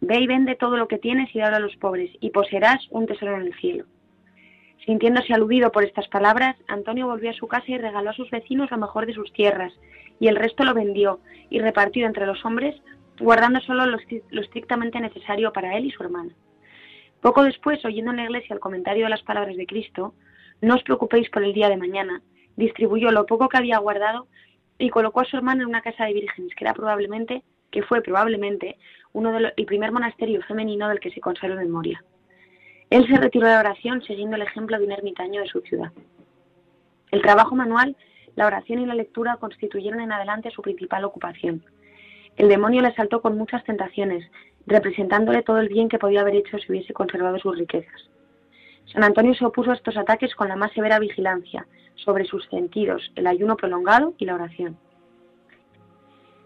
[0.02, 3.08] Ve y vende todo lo que tienes y dalo a los pobres, y poseerás un
[3.08, 3.86] tesoro en el cielo.
[4.84, 8.70] Sintiéndose aludido por estas palabras, Antonio volvió a su casa y regaló a sus vecinos
[8.72, 9.74] lo mejor de sus tierras,
[10.20, 12.76] y el resto lo vendió y repartió entre los hombres,
[13.20, 13.98] guardando solo lo,
[14.42, 16.34] estrictamente necesario para él y su hermana.
[17.22, 20.14] Poco después, oyendo en la iglesia el comentario de las palabras de Cristo,
[20.62, 22.22] no os preocupéis por el día de mañana,
[22.56, 24.28] distribuyó lo poco que había guardado
[24.78, 28.02] y colocó a su hermana en una casa de vírgenes, que era probablemente, que fue
[28.02, 28.78] probablemente,
[29.14, 32.04] uno de el primer monasterio femenino del que se conserva memoria.
[32.90, 35.92] Él se retiró de la oración siguiendo el ejemplo de un ermitaño de su ciudad.
[37.12, 37.96] El trabajo manual,
[38.36, 41.64] la oración y la lectura constituyeron en adelante su principal ocupación.
[42.36, 44.30] El demonio le asaltó con muchas tentaciones,
[44.68, 48.10] representándole todo el bien que podía haber hecho si hubiese conservado sus riquezas.
[48.92, 53.12] San Antonio se opuso a estos ataques con la más severa vigilancia sobre sus sentidos,
[53.16, 54.78] el ayuno prolongado y la oración.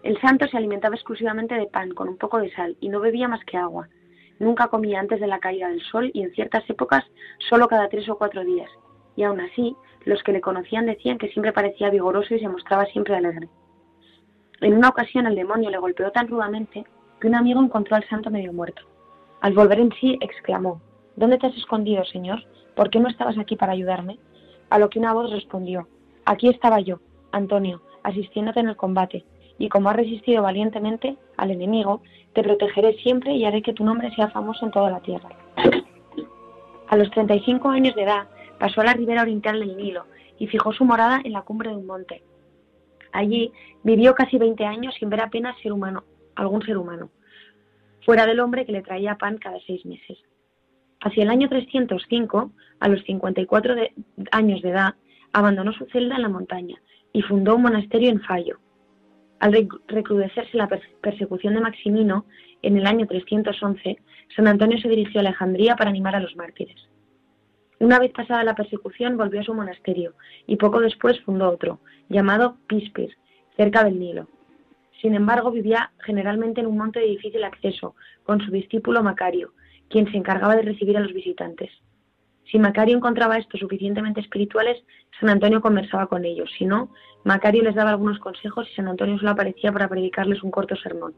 [0.02, 3.28] El santo se alimentaba exclusivamente de pan con un poco de sal y no bebía
[3.28, 3.88] más que agua,
[4.40, 7.04] Nunca comía antes de la caída del sol y en ciertas épocas
[7.50, 8.70] solo cada tres o cuatro días.
[9.14, 9.76] Y aún así,
[10.06, 13.50] los que le conocían decían que siempre parecía vigoroso y se mostraba siempre alegre.
[14.62, 16.86] En una ocasión el demonio le golpeó tan rudamente
[17.20, 18.82] que un amigo encontró al santo medio muerto.
[19.42, 20.80] Al volver en sí, exclamó,
[21.16, 22.42] ¿Dónde te has escondido, Señor?
[22.74, 24.18] ¿Por qué no estabas aquí para ayudarme?
[24.70, 25.86] A lo que una voz respondió,
[26.24, 27.00] Aquí estaba yo,
[27.30, 29.26] Antonio, asistiéndote en el combate,
[29.60, 32.00] y como has resistido valientemente al enemigo,
[32.32, 35.28] te protegeré siempre y haré que tu nombre sea famoso en toda la tierra.
[36.88, 38.26] A los 35 años de edad
[38.58, 40.06] pasó a la ribera oriental del Nilo
[40.38, 42.22] y fijó su morada en la cumbre de un monte.
[43.12, 46.04] Allí vivió casi 20 años sin ver apenas ser humano,
[46.36, 47.10] algún ser humano,
[48.06, 50.16] fuera del hombre que le traía pan cada seis meses.
[51.02, 53.74] Hacia el año 305, a los 54
[54.32, 54.94] años de edad,
[55.34, 56.80] abandonó su celda en la montaña
[57.12, 58.58] y fundó un monasterio en Fallo,
[59.40, 60.68] al recrudecerse la
[61.00, 62.26] persecución de Maximino,
[62.62, 63.96] en el año 311,
[64.36, 66.76] San Antonio se dirigió a Alejandría para animar a los mártires.
[67.78, 70.12] Una vez pasada la persecución, volvió a su monasterio
[70.46, 73.16] y poco después fundó otro, llamado Pispir,
[73.56, 74.28] cerca del Nilo.
[75.00, 79.54] Sin embargo, vivía generalmente en un monte de difícil acceso, con su discípulo Macario,
[79.88, 81.70] quien se encargaba de recibir a los visitantes.
[82.44, 84.82] Si Macario encontraba estos suficientemente espirituales,
[85.18, 86.50] San Antonio conversaba con ellos.
[86.58, 86.90] Si no,
[87.24, 91.14] Macario les daba algunos consejos y San Antonio solo aparecía para predicarles un corto sermón.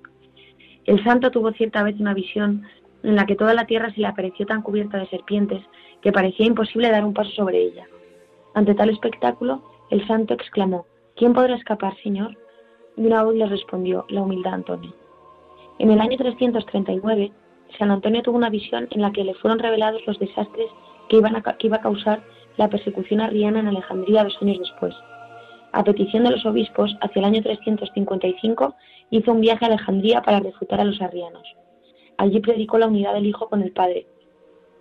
[0.85, 2.64] El santo tuvo cierta vez una visión
[3.02, 5.62] en la que toda la tierra se le apareció tan cubierta de serpientes
[6.02, 7.87] que parecía imposible dar un paso sobre ella.
[8.54, 12.37] Ante tal espectáculo, el santo exclamó, ¿Quién podrá escapar, Señor?
[12.96, 14.94] Y una voz le respondió, la humildad Antonio.
[15.78, 17.32] En el año 339,
[17.78, 20.68] San Antonio tuvo una visión en la que le fueron revelados los desastres
[21.08, 22.22] que, iba a causar
[22.56, 24.94] la persecución arriana en Alejandría dos años después.
[25.72, 28.74] A petición de los obispos, hacia el año 355
[29.10, 31.42] hizo un viaje a Alejandría para refutar a los arrianos.
[32.18, 34.06] Allí predicó la unidad del Hijo con el Padre,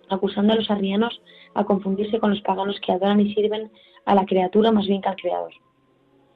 [0.09, 1.21] acusando a los arrianos
[1.53, 3.71] a confundirse con los paganos que adoran y sirven
[4.05, 5.53] a la criatura más bien que al Creador.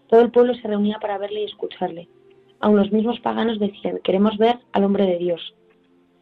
[0.07, 2.07] Todo el pueblo se reunía para verle y escucharle.
[2.59, 5.53] Aun los mismos paganos decían, queremos ver al hombre de Dios.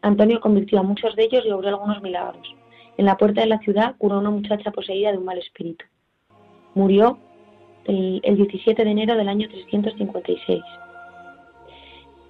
[0.02, 2.54] Antonio convirtió a muchos de ellos y obró algunos milagros.
[2.96, 5.84] En la puerta de la ciudad curó una muchacha poseída de un mal espíritu.
[6.74, 7.18] Murió
[7.86, 10.62] el, 17 de enero del año 356.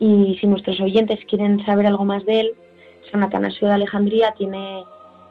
[0.00, 2.50] Y si nuestros oyentes quieren saber algo más de él,
[3.10, 4.82] San Atanasio de Alejandría tiene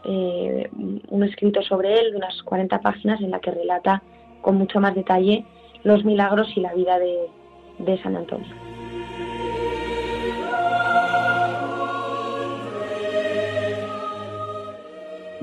[0.06, 0.69] eh,
[1.10, 4.02] un escrito sobre él de unas 40 páginas en la que relata
[4.41, 5.46] con mucho más detalle
[5.84, 8.48] los milagros y la vida de San Antonio.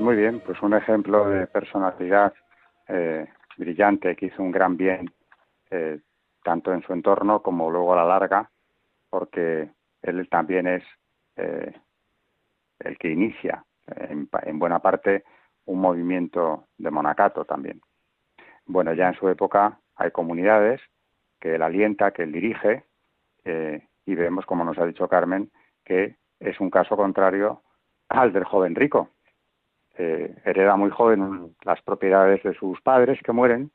[0.01, 2.33] Muy bien, pues un ejemplo de personalidad
[2.87, 5.13] eh, brillante que hizo un gran bien
[5.69, 5.99] eh,
[6.43, 8.49] tanto en su entorno como luego a la larga,
[9.11, 9.69] porque
[10.01, 10.83] él también es
[11.35, 11.71] eh,
[12.79, 15.23] el que inicia en, buena parte
[15.65, 17.79] un movimiento de monacato también.
[18.65, 20.81] Bueno, ya en su época hay comunidades
[21.39, 22.85] que él alienta, que él dirige,
[23.43, 25.51] y vemos, como nos ha dicho Carmen,
[25.85, 27.61] que es un caso contrario
[28.09, 29.11] al del joven rico.
[30.43, 33.71] Hereda muy joven las propiedades de sus padres que mueren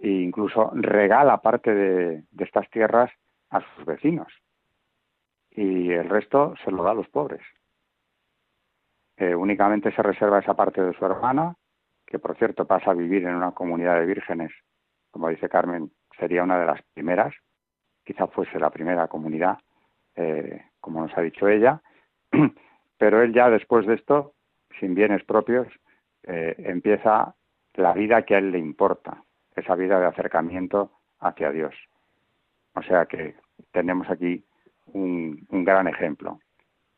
[0.00, 3.10] e incluso regala parte de, estas tierras
[3.50, 4.32] a sus vecinos.
[5.50, 7.42] Y el resto se lo da a los pobres.
[9.16, 11.54] Eh, únicamente se reserva esa parte de su hermana,
[12.06, 14.52] que por cierto pasa a vivir en una comunidad de vírgenes,
[15.10, 17.34] como dice Carmen, sería una de las primeras,
[18.04, 19.58] quizá fuese la primera comunidad,
[20.14, 21.82] eh, como nos ha dicho ella,
[22.98, 24.34] pero él ya después de esto,
[24.78, 25.68] sin bienes propios,
[26.24, 27.34] eh, empieza
[27.74, 29.22] la vida que a él le importa,
[29.54, 31.74] esa vida de acercamiento hacia Dios.
[32.74, 33.36] O sea que
[33.72, 34.44] tenemos aquí
[34.92, 36.40] un, gran ejemplo,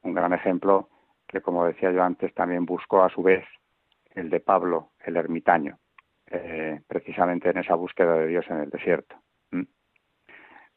[0.02, 0.88] un gran ejemplo
[1.26, 3.44] que, como decía yo antes, también buscó a su vez
[4.14, 5.78] el de Pablo, el ermitaño,
[6.26, 9.16] eh, precisamente en esa búsqueda de Dios en el desierto.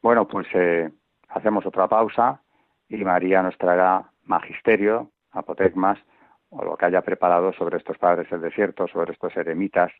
[0.04, 0.90] Bueno, pues eh,
[1.28, 2.42] hacemos otra pausa
[2.90, 5.98] y María nos traerá magisterio, apotegmas,
[6.56, 9.92] o lo que haya preparado sobre estos padres del desierto, sobre estos eremitas,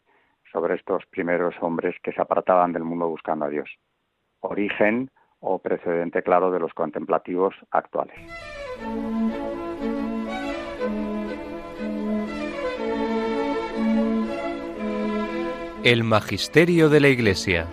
[0.52, 3.68] sobre estos primeros hombres que se apartaban del mundo buscando a Dios.
[4.40, 8.16] Origen o precedente claro de los contemplativos actuales.
[15.82, 17.68] El Magisterio de la Iglesia.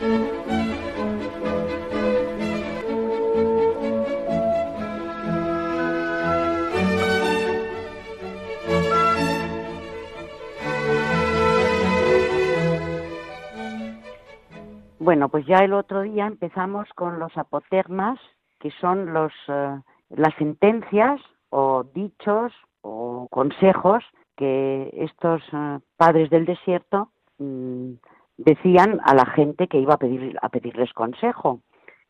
[15.04, 18.20] Bueno, pues ya el otro día empezamos con los apotegmas,
[18.60, 19.80] que son los, eh,
[20.12, 24.04] las sentencias o dichos o consejos
[24.38, 27.10] que estos eh, padres del desierto
[27.40, 27.94] mm,
[28.38, 31.62] decían a la gente que iba a, pedir, a pedirles consejo.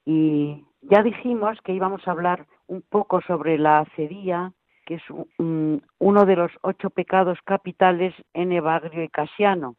[0.03, 4.51] Y ya dijimos que íbamos a hablar un poco sobre la acedía,
[4.85, 5.03] que es
[5.37, 9.77] uno de los ocho pecados capitales en Evagrio y Casiano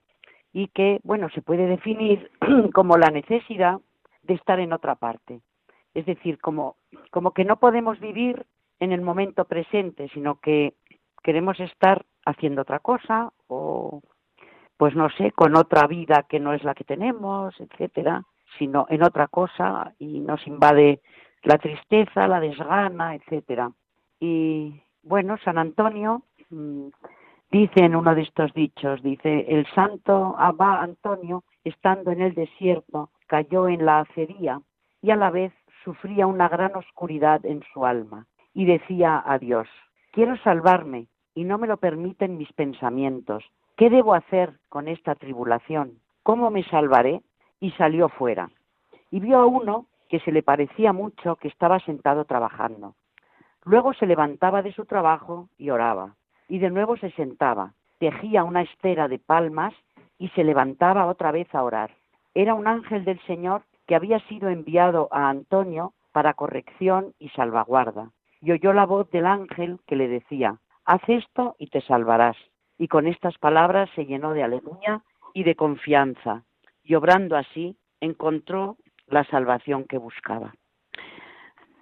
[0.53, 2.31] y que, bueno, se puede definir
[2.75, 3.81] como la necesidad
[4.23, 5.41] de estar en otra parte.
[5.95, 6.77] Es decir, como,
[7.11, 8.47] como que no podemos vivir
[8.81, 10.75] en el momento presente, sino que
[11.23, 14.03] queremos estar haciendo otra cosa o,
[14.77, 18.23] pues no sé, con otra vida que no es la que tenemos, etcétera,
[18.59, 21.01] sino en otra cosa y nos invade
[21.43, 23.71] la tristeza, la desgana, etcétera.
[24.21, 26.89] Y bueno, San Antonio mm,
[27.53, 33.11] Dice en uno de estos dichos, dice, el santo Abba Antonio, estando en el desierto,
[33.27, 34.63] cayó en la acería
[35.03, 35.53] y a la vez
[35.85, 39.69] sufría una gran oscuridad en su alma y decía a Dios,
[40.13, 43.45] quiero salvarme y no me lo permiten mis pensamientos.
[43.77, 45.99] ¿Qué debo hacer con esta tribulación?
[46.23, 47.21] ¿Cómo me salvaré?
[47.61, 48.49] Y salió fuera.
[49.11, 52.95] Y vio a uno que se le parecía mucho que estaba sentado trabajando.
[53.65, 56.17] Luego se levantaba de su trabajo y oraba
[56.53, 59.73] y de nuevo se sentaba, tejía una estera de palmas
[60.19, 61.93] y se levantaba otra vez a orar.
[62.35, 68.11] Era un ángel del Señor que había sido enviado a Antonio para corrección y salvaguarda.
[68.43, 72.37] Y oyó la voz del ángel que le decía, haz esto y te salvarás.
[72.77, 75.01] Y con estas palabras se llenó de aleluya
[75.33, 76.43] y de confianza,
[76.85, 80.53] y obrando así encontró la salvación que buscaba.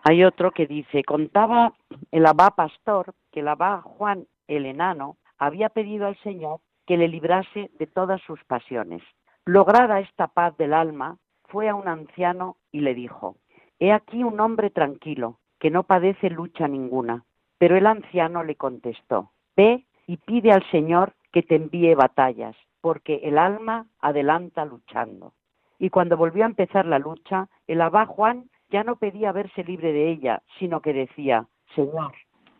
[0.05, 1.73] Hay otro que dice, contaba
[2.13, 7.09] el abá pastor que el abá Juan el enano, había pedido al Señor que le
[7.09, 9.03] librase de todas sus pasiones.
[9.45, 13.37] Lograda esta paz del alma, fue a un anciano y le dijo,
[13.79, 17.25] He aquí un hombre tranquilo, que no padece lucha ninguna.
[17.59, 23.21] Pero el anciano le contestó, Ve y pide al Señor que te envíe batallas, porque
[23.25, 25.33] el alma adelanta luchando.
[25.79, 29.93] Y cuando volvió a empezar la lucha, el abad Juan ya no pedía verse libre
[29.93, 32.15] de ella, sino que decía, Señor,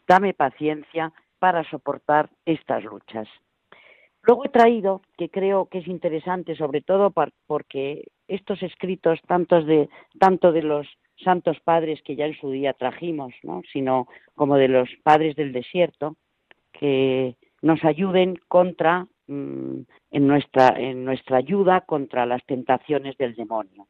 [0.07, 3.27] dame paciencia para soportar estas luchas.
[4.23, 7.13] Luego he traído, que creo que es interesante, sobre todo
[7.47, 9.89] porque estos escritos, tantos de,
[10.19, 10.87] tanto de los
[11.17, 13.63] santos padres que ya en su día trajimos, ¿no?
[13.73, 16.17] sino como de los padres del desierto,
[16.73, 19.81] que nos ayuden contra, mm,
[20.11, 23.87] en, nuestra, en nuestra ayuda contra las tentaciones del demonio.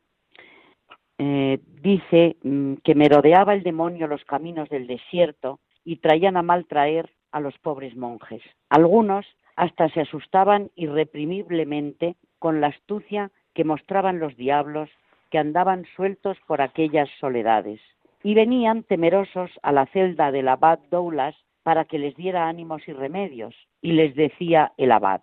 [1.18, 6.66] Eh, dice mm, que merodeaba el demonio los caminos del desierto y traían a mal
[6.66, 8.42] traer a los pobres monjes.
[8.68, 9.26] Algunos
[9.56, 14.90] hasta se asustaban irreprimiblemente con la astucia que mostraban los diablos
[15.30, 17.80] que andaban sueltos por aquellas soledades,
[18.22, 22.92] y venían temerosos a la celda del abad Doulas para que les diera ánimos y
[22.92, 25.22] remedios, y les decía el abad,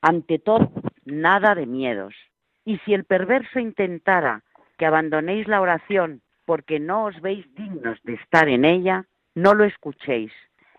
[0.00, 0.70] Ante todo,
[1.04, 2.14] nada de miedos.
[2.64, 4.42] Y si el perverso intentara
[4.76, 9.04] que abandonéis la oración porque no os veis dignos de estar en ella,
[9.34, 10.32] no lo escuchéis.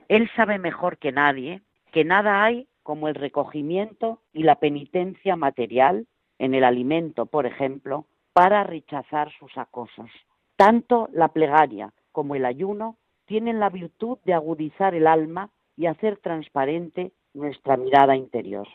[0.10, 6.08] Él sabe mejor que nadie que nada hay como el recogimiento y la penitencia material
[6.38, 10.10] en el alimento, por ejemplo, para rechazar sus acosos.
[10.56, 16.18] Tanto la plegaria como el ayuno tienen la virtud de agudizar el alma y hacer
[16.18, 18.68] transparente nuestra mirada interior.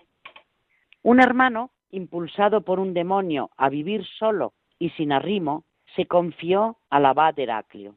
[1.03, 5.64] Un hermano, impulsado por un demonio a vivir solo y sin arrimo,
[5.97, 7.97] se confió al abad Heraclio.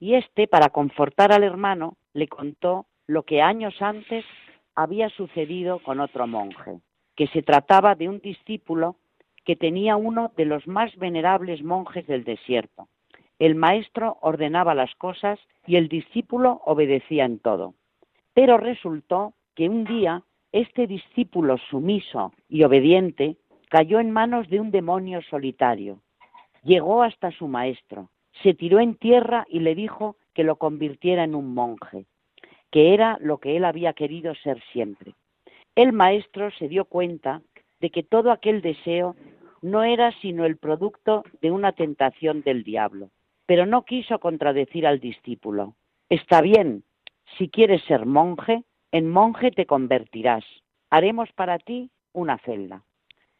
[0.00, 4.24] Y éste, para confortar al hermano, le contó lo que años antes
[4.74, 6.80] había sucedido con otro monje,
[7.16, 8.96] que se trataba de un discípulo
[9.44, 12.88] que tenía uno de los más venerables monjes del desierto.
[13.38, 17.74] El maestro ordenaba las cosas y el discípulo obedecía en todo.
[18.34, 23.36] Pero resultó que un día este discípulo sumiso y obediente
[23.68, 26.00] cayó en manos de un demonio solitario.
[26.62, 28.10] Llegó hasta su maestro,
[28.42, 32.06] se tiró en tierra y le dijo que lo convirtiera en un monje,
[32.70, 35.14] que era lo que él había querido ser siempre.
[35.74, 37.42] El maestro se dio cuenta
[37.80, 39.16] de que todo aquel deseo
[39.62, 43.10] no era sino el producto de una tentación del diablo,
[43.46, 45.74] pero no quiso contradecir al discípulo.
[46.08, 46.84] Está bien,
[47.38, 50.44] si quieres ser monje, en monje te convertirás.
[50.90, 52.82] Haremos para ti una celda.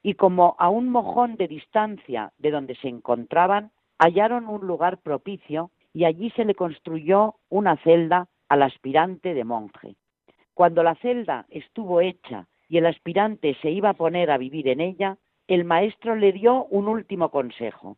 [0.02, 5.70] Y como a un mojón de distancia de donde se encontraban, hallaron un lugar propicio
[5.92, 9.96] y allí se le construyó una celda al aspirante de monje.
[10.54, 14.80] Cuando la celda estuvo hecha y el aspirante se iba a poner a vivir en
[14.80, 17.96] ella, el maestro le dio un último consejo.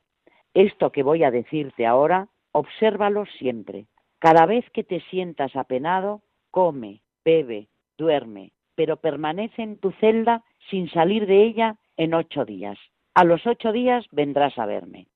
[0.55, 3.87] Esto que voy a decirte ahora, obsérvalo siempre.
[4.19, 7.69] Cada vez que te sientas apenado, come, bebe,
[7.99, 12.79] duerme, pero permanece en tu celda sin salir de ella en ocho días.
[13.15, 15.07] A los ocho días vendrás a verme.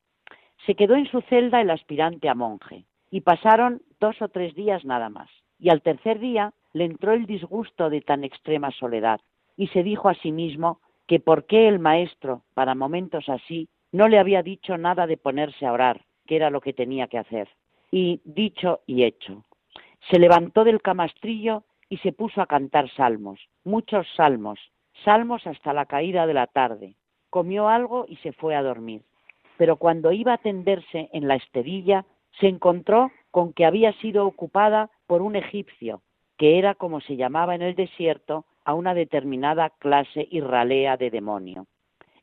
[0.67, 4.85] Se quedó en su celda el aspirante a monje y pasaron dos o tres días
[4.85, 5.31] nada más.
[5.59, 9.21] Y al tercer día le entró el disgusto de tan extrema soledad
[9.57, 14.09] y se dijo a sí mismo que por qué el maestro, para momentos así, no
[14.09, 17.49] le había dicho nada de ponerse a orar, que era lo que tenía que hacer.
[17.91, 19.45] Y dicho y hecho.
[20.11, 24.61] Se levantó del camastrillo y se puso a cantar salmos, muchos salmos,
[25.05, 26.95] salmos hasta la caída de la tarde.
[27.31, 29.03] Comió algo y se fue a dormir.
[29.59, 32.07] Pero cuando iba a tenderse en la esterilla,
[32.41, 36.01] se encontró con que había sido ocupada por un egipcio,
[36.39, 41.67] que era como se llamaba en el desierto a una determinada clase irralea de demonio.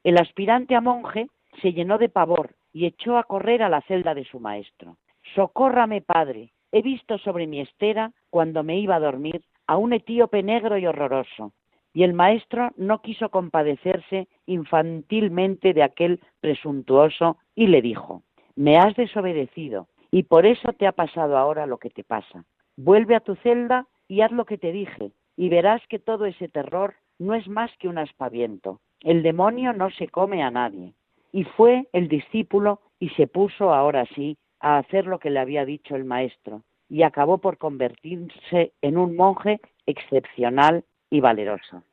[0.03, 1.27] El aspirante a monje
[1.61, 4.97] se llenó de pavor y echó a correr a la celda de su maestro.
[5.35, 6.51] Socórrame, padre.
[6.71, 10.85] He visto sobre mi estera, cuando me iba a dormir, a un etíope negro y
[10.85, 11.53] horroroso,
[11.95, 18.21] y el maestro no quiso compadecerse infantilmente de aquel presuntuoso y le dijo,
[18.57, 22.43] me has desobedecido y por eso te ha pasado ahora lo que te pasa.
[22.75, 26.49] Vuelve a tu celda y haz lo que te dije, y verás que todo ese
[26.49, 28.81] terror no es más que un aspaviento.
[28.99, 30.93] El demonio no se come a nadie.
[31.31, 35.63] Y fue el discípulo y se puso ahora sí a hacer lo que le había
[35.63, 41.83] dicho el maestro, y acabó por convertirse en un monje excepcional y valeroso.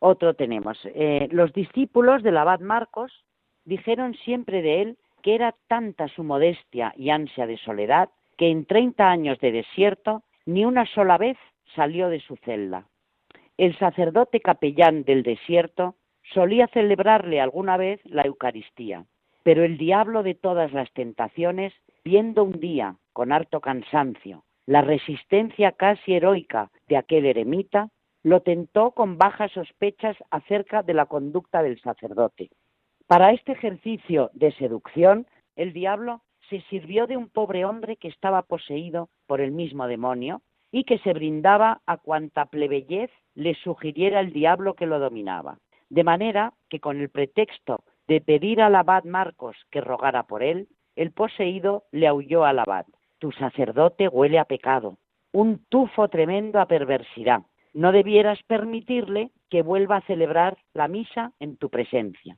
[0.00, 0.78] Otro tenemos.
[0.84, 3.24] Eh, los discípulos del abad Marcos
[3.64, 8.64] dijeron siempre de él que era tanta su modestia y ansia de soledad que en
[8.64, 11.36] treinta años de desierto ni una sola vez
[11.74, 12.86] salió de su celda.
[13.56, 15.96] El sacerdote capellán del desierto
[16.32, 19.04] solía celebrarle alguna vez la Eucaristía,
[19.42, 21.74] pero el diablo de todas las tentaciones,
[22.04, 27.88] viendo un día con harto cansancio, la resistencia casi heroica de aquel eremita,
[28.28, 32.50] lo tentó con bajas sospechas acerca de la conducta del sacerdote.
[33.06, 35.26] Para este ejercicio de seducción,
[35.56, 40.42] el diablo se sirvió de un pobre hombre que estaba poseído por el mismo demonio
[40.70, 45.58] y que se brindaba a cuanta plebeyez le sugiriera el diablo que lo dominaba.
[45.88, 50.68] De manera que con el pretexto de pedir al abad Marcos que rogara por él,
[50.96, 52.86] el poseído le aulló al abad
[53.18, 54.96] tu sacerdote huele a pecado,
[55.32, 57.42] un tufo tremendo a perversidad.
[57.78, 62.36] No debieras permitirle que vuelva a celebrar la misa en tu presencia.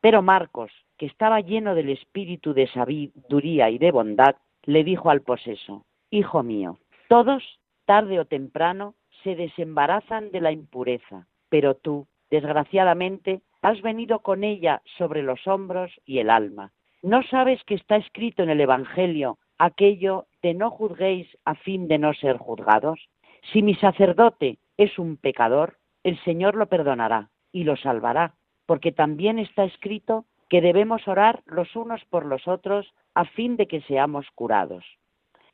[0.00, 5.20] Pero Marcos, que estaba lleno del espíritu de sabiduría y de bondad, le dijo al
[5.20, 6.78] poseso, Hijo mío,
[7.10, 14.42] todos, tarde o temprano, se desembarazan de la impureza, pero tú, desgraciadamente, has venido con
[14.42, 16.72] ella sobre los hombros y el alma.
[17.02, 21.98] ¿No sabes que está escrito en el Evangelio aquello de no juzguéis a fin de
[21.98, 23.10] no ser juzgados?
[23.52, 29.38] Si mi sacerdote es un pecador, el Señor lo perdonará, y lo salvará, porque también
[29.38, 34.26] está escrito que debemos orar los unos por los otros a fin de que seamos
[34.34, 34.84] curados.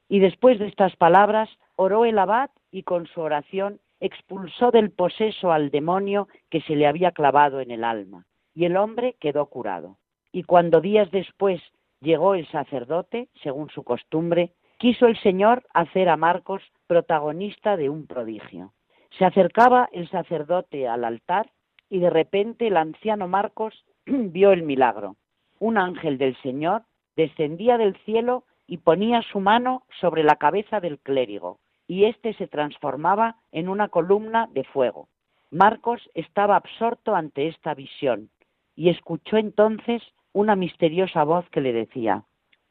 [0.08, 5.50] Y después de estas palabras, oró el abad y con su oración expulsó del poseso
[5.50, 9.96] al demonio que se le había clavado en el alma, y el hombre quedó curado.
[10.30, 11.62] Y cuando días después
[12.00, 18.06] llegó el sacerdote, según su costumbre, quiso el Señor hacer a Marcos protagonista de un
[18.06, 18.72] prodigio.
[19.18, 21.50] Se acercaba el sacerdote al altar
[21.88, 25.16] y de repente el anciano Marcos vio el milagro.
[25.60, 26.82] Un ángel del Señor
[27.16, 32.48] descendía del cielo y ponía su mano sobre la cabeza del clérigo, y éste se
[32.48, 35.08] transformaba en una columna de fuego.
[35.50, 38.30] Marcos estaba absorto ante esta visión
[38.74, 40.02] y escuchó entonces
[40.32, 42.24] una misteriosa voz que le decía,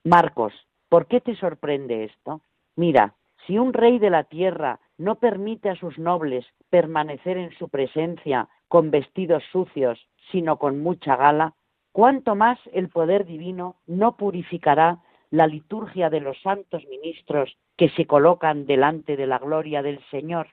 [0.03, 0.53] Marcos,
[0.89, 2.41] ¿por qué te sorprende esto?
[2.75, 3.13] Mira,
[3.45, 8.49] si un rey de la tierra no permite a sus nobles permanecer en su presencia
[8.67, 9.99] con vestidos sucios,
[10.31, 11.53] sino con mucha gala,
[11.91, 18.05] cuánto más el poder divino no purificará la liturgia de los santos ministros que se
[18.05, 20.47] colocan delante de la gloria del Señor.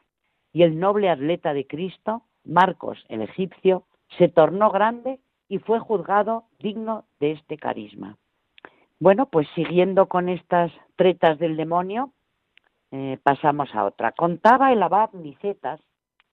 [0.52, 3.84] Y el noble atleta de Cristo, Marcos el egipcio,
[4.18, 8.16] se tornó grande y fue juzgado digno de este carisma.
[8.98, 12.12] Bueno, pues siguiendo con estas tretas del demonio,
[12.92, 14.12] eh, pasamos a otra.
[14.12, 15.80] Contaba el abad Nicetas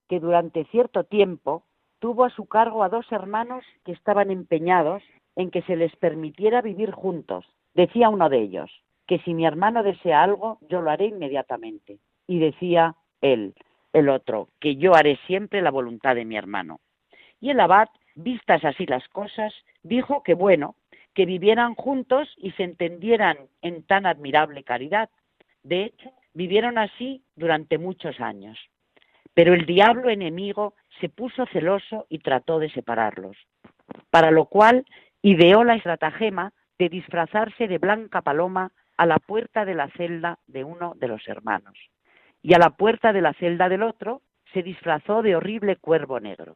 [0.07, 1.63] que durante cierto tiempo
[1.99, 5.03] tuvo a su cargo a dos hermanos que estaban empeñados
[5.35, 7.45] en que se les permitiera vivir juntos
[7.77, 8.71] Decía uno de ellos,
[9.05, 11.99] que si mi hermano desea algo, yo lo haré inmediatamente.
[12.25, 13.53] Y decía él,
[13.93, 16.79] el otro, que yo haré siempre la voluntad de mi hermano.
[17.39, 19.53] Y el abad, vistas así las cosas,
[19.83, 20.73] dijo que bueno,
[21.13, 25.11] que vivieran juntos y se entendieran en tan admirable caridad.
[25.61, 28.59] De hecho, vivieron así durante muchos años.
[29.33, 33.35] Pero el diablo enemigo se puso celoso y trató de separarlos,
[34.11, 34.85] para lo cual
[35.23, 40.63] ideó la estratagema de disfrazarse de blanca paloma a la puerta de la celda de
[40.63, 41.75] uno de los hermanos.
[42.43, 44.21] Y a la puerta de la celda del otro
[44.53, 46.53] se disfrazó de horrible cuervo negro.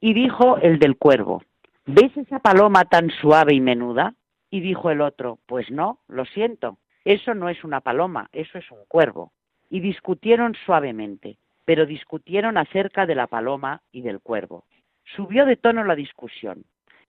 [0.00, 1.42] Y dijo el del cuervo,
[1.84, 4.14] ¿ves esa paloma tan suave y menuda?
[4.50, 8.70] Y dijo el otro, pues no, lo siento, eso no es una paloma, eso es
[8.70, 9.32] un cuervo.
[9.68, 14.64] Y discutieron suavemente, pero discutieron acerca de la paloma y del cuervo.
[15.16, 16.64] Subió de tono la discusión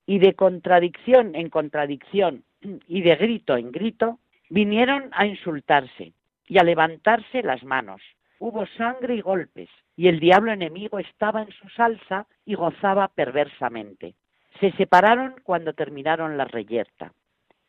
[0.05, 2.43] y de contradicción en contradicción
[2.87, 4.19] y de grito en grito,
[4.49, 6.13] vinieron a insultarse
[6.47, 8.01] y a levantarse las manos.
[8.39, 14.15] Hubo sangre y golpes, y el diablo enemigo estaba en su salsa y gozaba perversamente.
[14.59, 17.13] Se separaron cuando terminaron la reyerta.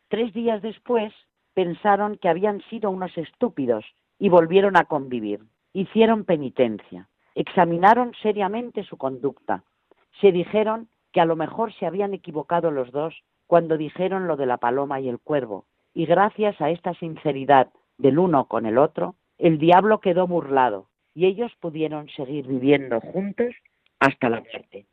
[0.09, 1.13] Tres días después
[1.53, 3.85] pensaron que habían sido unos estúpidos
[4.19, 5.41] y volvieron a convivir.
[5.73, 9.63] Hicieron penitencia, examinaron seriamente su conducta,
[10.21, 14.45] se dijeron que a lo mejor se habían equivocado los dos cuando dijeron lo de
[14.45, 19.15] la paloma y el cuervo, y gracias a esta sinceridad del uno con el otro,
[19.37, 23.53] el diablo quedó burlado y ellos pudieron seguir viviendo juntos
[23.99, 24.85] hasta la muerte.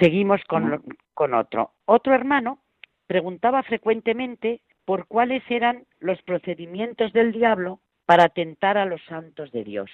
[0.00, 0.84] Seguimos con,
[1.14, 1.72] con otro.
[1.84, 2.58] Otro hermano
[3.06, 9.64] preguntaba frecuentemente por cuáles eran los procedimientos del diablo para tentar a los santos de
[9.64, 9.90] Dios.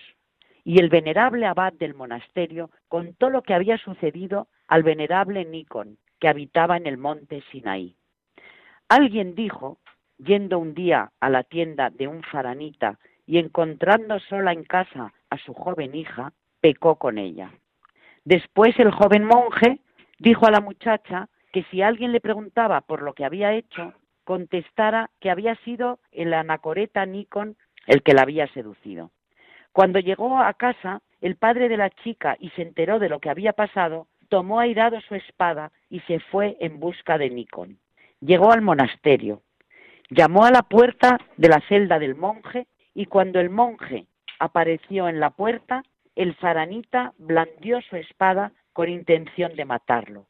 [0.64, 6.28] Y el venerable abad del monasterio contó lo que había sucedido al venerable Nikon, que
[6.28, 7.96] habitaba en el monte Sinaí.
[8.88, 9.78] Alguien dijo,
[10.18, 15.38] yendo un día a la tienda de un faranita y encontrando sola en casa a
[15.38, 17.50] su joven hija, pecó con ella.
[18.24, 19.80] Después el joven monje
[20.18, 25.10] dijo a la muchacha que si alguien le preguntaba por lo que había hecho, contestara
[25.20, 27.56] que había sido el anacoreta Nikon
[27.86, 29.10] el que la había seducido.
[29.72, 33.30] Cuando llegó a casa, el padre de la chica y se enteró de lo que
[33.30, 37.78] había pasado, tomó airado su espada y se fue en busca de Nikon.
[38.20, 39.42] Llegó al monasterio,
[40.10, 44.06] llamó a la puerta de la celda del monje y cuando el monje
[44.38, 45.82] apareció en la puerta,
[46.16, 50.26] el zaranita blandió su espada con intención de matarlo.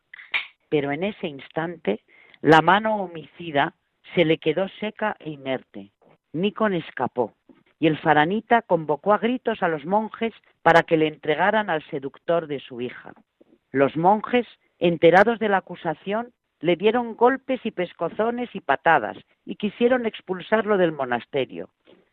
[0.69, 2.01] Pero en ese instante
[2.41, 3.75] la mano homicida
[4.15, 5.93] se le quedó seca e inerte.
[6.33, 7.35] Nikon escapó
[7.79, 10.33] y el faranita convocó a gritos a los monjes
[10.63, 13.13] para que le entregaran al seductor de su hija.
[13.73, 14.47] Los monjes,
[14.79, 20.93] enterados de la acusación, le dieron golpes y pescozones y patadas y quisieron expulsarlo del
[20.93, 21.71] monasterio.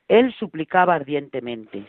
[0.08, 1.86] Él suplicaba ardientemente,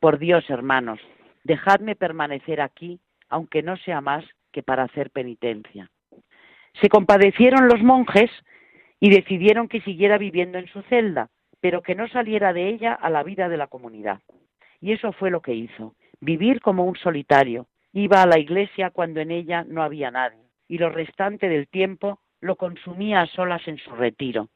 [0.00, 1.00] Por Dios, hermanos,
[1.44, 2.98] dejadme permanecer aquí,
[3.28, 5.90] aunque no sea más que para hacer penitencia.
[6.80, 8.30] Se compadecieron los monjes
[9.00, 11.30] y decidieron que siguiera viviendo en su celda,
[11.60, 14.20] pero que no saliera de ella a la vida de la comunidad.
[14.80, 19.20] Y eso fue lo que hizo, vivir como un solitario, Iba a la iglesia cuando
[19.20, 20.38] en ella no había nadie
[20.68, 24.48] y lo restante del tiempo lo consumía a solas en su retiro.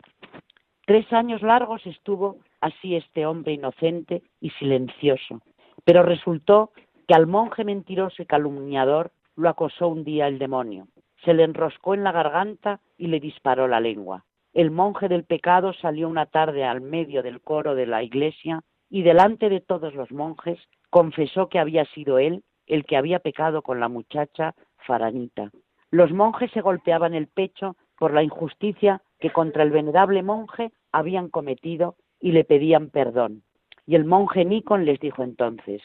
[0.85, 5.41] Tres años largos estuvo así este hombre inocente y silencioso,
[5.85, 6.73] pero resultó
[7.09, 10.89] que al monje mentiroso y calumniador lo acosó un día el demonio,
[11.25, 14.25] se le enroscó en la garganta y le disparó la lengua.
[14.53, 19.03] El monje del pecado salió una tarde al medio del coro de la iglesia y
[19.03, 20.59] delante de todos los monjes
[20.91, 24.55] confesó que había sido él el que había pecado con la muchacha
[24.87, 25.51] Faranita.
[25.91, 31.29] Los monjes se golpeaban el pecho por la injusticia que contra el venerable monje habían
[31.29, 33.43] cometido y le pedían perdón.
[33.87, 35.83] Y el monje Nikon les dijo entonces,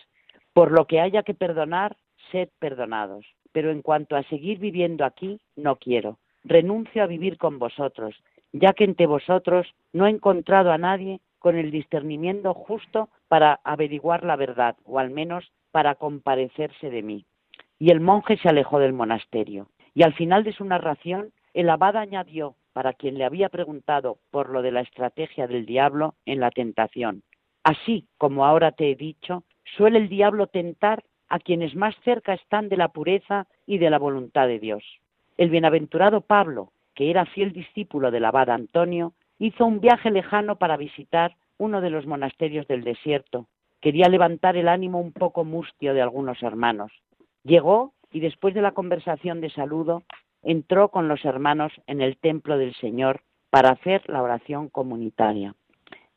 [0.54, 1.98] por lo que haya que perdonar,
[2.32, 6.20] sed perdonados, pero en cuanto a seguir viviendo aquí, no quiero.
[6.44, 8.16] Renuncio a vivir con vosotros,
[8.54, 14.24] ya que entre vosotros no he encontrado a nadie con el discernimiento justo para averiguar
[14.24, 17.26] la verdad, o al menos para comparecerse de mí.
[17.80, 19.68] Y el monje se alejó del monasterio.
[19.94, 24.50] Y al final de su narración, el abad añadió, para quien le había preguntado por
[24.50, 27.24] lo de la estrategia del diablo en la tentación,
[27.64, 29.44] así como ahora te he dicho,
[29.76, 33.98] suele el diablo tentar a quienes más cerca están de la pureza y de la
[33.98, 34.84] voluntad de Dios.
[35.38, 40.78] El bienaventurado Pablo, que era fiel discípulo del abad Antonio, hizo un viaje lejano para
[40.78, 43.46] visitar uno de los monasterios del desierto.
[43.82, 46.92] Quería levantar el ánimo un poco mustio de algunos hermanos.
[47.44, 50.02] Llegó y después de la conversación de saludo,
[50.42, 53.22] entró con los hermanos en el templo del Señor
[53.52, 55.54] para hacer la oración comunitaria.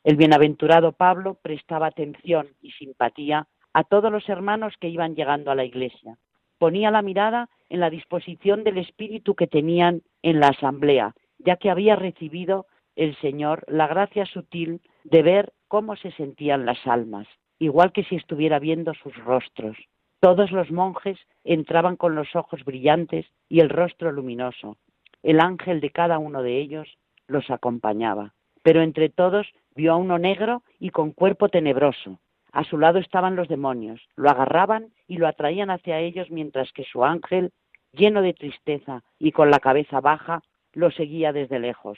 [0.03, 5.55] El bienaventurado Pablo prestaba atención y simpatía a todos los hermanos que iban llegando a
[5.55, 6.17] la iglesia.
[6.61, 11.71] Ponía la mirada en la disposición del espíritu que tenían en la asamblea, ya que
[11.71, 17.91] había recibido el Señor la gracia sutil de ver cómo se sentían las almas, igual
[17.91, 19.75] que si estuviera viendo sus rostros.
[20.19, 24.77] Todos los monjes entraban con los ojos brillantes y el rostro luminoso.
[25.23, 26.87] El ángel de cada uno de ellos
[27.25, 28.35] los acompañaba.
[28.61, 32.19] Pero entre todos vio a uno negro y con cuerpo tenebroso.
[32.51, 36.83] A su lado estaban los demonios, lo agarraban y lo atraían hacia ellos mientras que
[36.83, 37.51] su ángel,
[37.93, 40.41] lleno de tristeza y con la cabeza baja,
[40.73, 41.97] lo seguía desde lejos.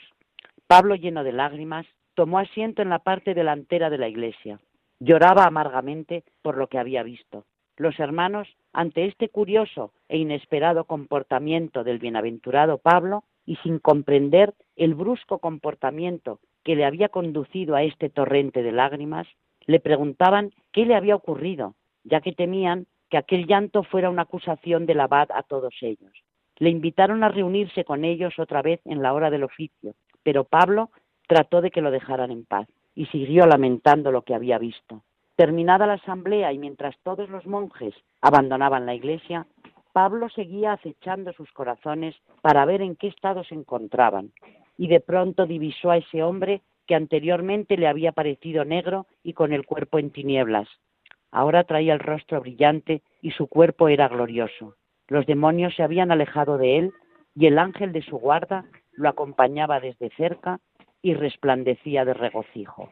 [0.66, 4.60] Pablo, lleno de lágrimas, tomó asiento en la parte delantera de la iglesia.
[5.00, 7.44] Lloraba amargamente por lo que había visto.
[7.76, 14.94] Los hermanos, ante este curioso e inesperado comportamiento del bienaventurado Pablo, y sin comprender el
[14.94, 19.26] brusco comportamiento que le había conducido a este torrente de lágrimas,
[19.66, 24.86] le preguntaban qué le había ocurrido, ya que temían que aquel llanto fuera una acusación
[24.86, 26.12] del abad a todos ellos.
[26.58, 30.90] Le invitaron a reunirse con ellos otra vez en la hora del oficio, pero Pablo
[31.26, 35.02] trató de que lo dejaran en paz y siguió lamentando lo que había visto.
[35.36, 39.46] Terminada la asamblea y mientras todos los monjes abandonaban la iglesia,
[39.92, 44.32] Pablo seguía acechando sus corazones para ver en qué estado se encontraban,
[44.76, 49.52] y de pronto divisó a ese hombre que anteriormente le había parecido negro y con
[49.52, 50.68] el cuerpo en tinieblas.
[51.30, 54.76] Ahora traía el rostro brillante y su cuerpo era glorioso.
[55.08, 56.92] Los demonios se habían alejado de él
[57.34, 60.60] y el ángel de su guarda lo acompañaba desde cerca
[61.02, 62.90] y resplandecía de regocijo.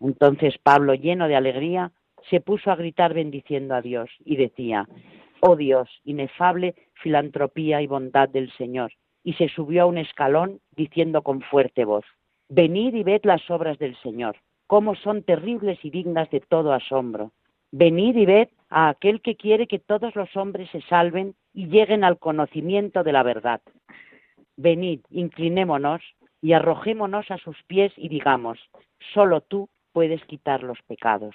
[0.00, 1.92] Entonces Pablo, lleno de alegría,
[2.30, 4.88] se puso a gritar bendiciendo a Dios y decía,
[5.40, 11.22] Oh Dios, inefable filantropía y bondad del Señor, y se subió a un escalón diciendo
[11.22, 12.04] con fuerte voz,
[12.50, 14.36] Venid y ved las obras del Señor,
[14.66, 17.32] cómo son terribles y dignas de todo asombro.
[17.72, 22.04] Venid y ved a aquel que quiere que todos los hombres se salven y lleguen
[22.04, 23.62] al conocimiento de la verdad.
[24.58, 26.02] Venid, inclinémonos
[26.42, 28.58] y arrojémonos a sus pies y digamos,
[29.14, 31.34] solo tú puedes quitar los pecados.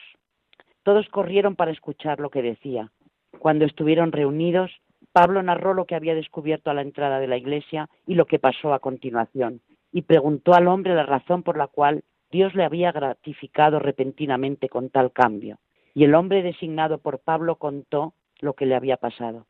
[0.84, 2.92] Todos corrieron para escuchar lo que decía.
[3.40, 4.72] Cuando estuvieron reunidos,
[5.12, 8.38] Pablo narró lo que había descubierto a la entrada de la iglesia y lo que
[8.38, 12.92] pasó a continuación y preguntó al hombre la razón por la cual Dios le había
[12.92, 15.58] gratificado repentinamente con tal cambio.
[15.94, 19.46] Y el hombre designado por Pablo contó lo que le había pasado.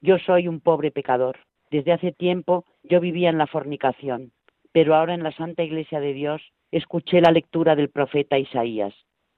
[0.00, 1.38] Yo soy un pobre pecador.
[1.70, 4.32] Desde hace tiempo yo vivía en la fornicación,
[4.72, 8.94] pero ahora en la Santa Iglesia de Dios escuché la lectura del profeta Isaías,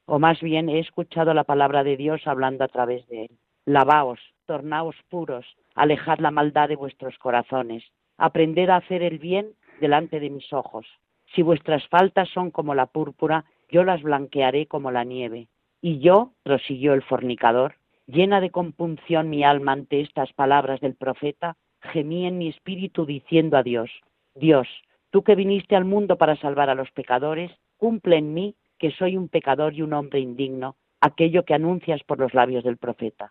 [0.07, 3.31] o más bien he escuchado la palabra de Dios hablando a través de él.
[3.65, 5.45] Lavaos, tornaos puros,
[5.75, 7.85] alejad la maldad de vuestros corazones,
[8.17, 9.49] aprended a hacer el bien
[9.81, 10.87] delante de mis ojos.
[11.35, 15.49] Si vuestras faltas son como la púrpura, yo las blanquearé como la nieve.
[15.81, 21.57] Y yo, prosiguió el fornicador, llena de compunción mi alma ante estas palabras del profeta,
[21.81, 23.91] gemí en mi espíritu diciendo a Dios,
[24.35, 24.69] Dios,
[25.11, 29.17] tú que viniste al mundo para salvar a los pecadores, cumple en mí, que soy
[29.17, 33.31] un pecador y un hombre indigno, aquello que anuncias por los labios del profeta.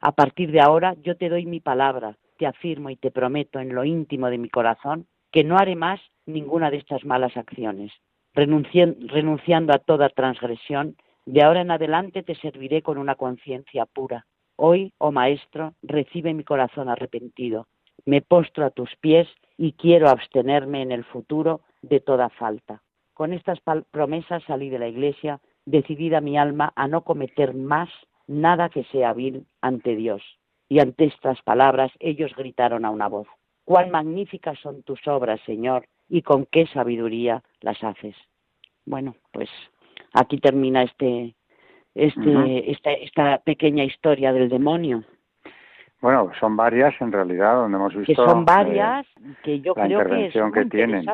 [0.00, 3.74] A partir de ahora yo te doy mi palabra, te afirmo y te prometo en
[3.74, 7.90] lo íntimo de mi corazón que no haré más ninguna de estas malas acciones.
[8.34, 14.26] renunciando a toda transgresión, de ahora en adelante te serviré con una conciencia pura.
[14.54, 17.66] Hoy, oh Maestro, recibe mi corazón arrepentido.
[18.06, 19.26] Me postro a tus pies
[19.58, 22.82] y quiero abstenerme en el futuro de toda falta.
[23.12, 23.58] Con estas
[23.90, 27.88] promesas salí de la iglesia, decidida mi alma a no cometer más
[28.28, 30.22] nada que sea vil ante Dios.
[30.68, 33.26] Y ante estas palabras ellos gritaron a una voz,
[33.64, 38.16] cuán magníficas son tus obras, Señor, y con qué sabiduría las haces.
[38.84, 39.48] Bueno, pues
[40.12, 41.34] aquí termina este,
[41.94, 45.04] este, esta, esta pequeña historia del demonio.
[46.00, 48.12] Bueno, son varias en realidad donde hemos visto.
[48.12, 49.06] Que son eh, varias
[49.42, 51.06] que yo la creo intervención que, que tienen.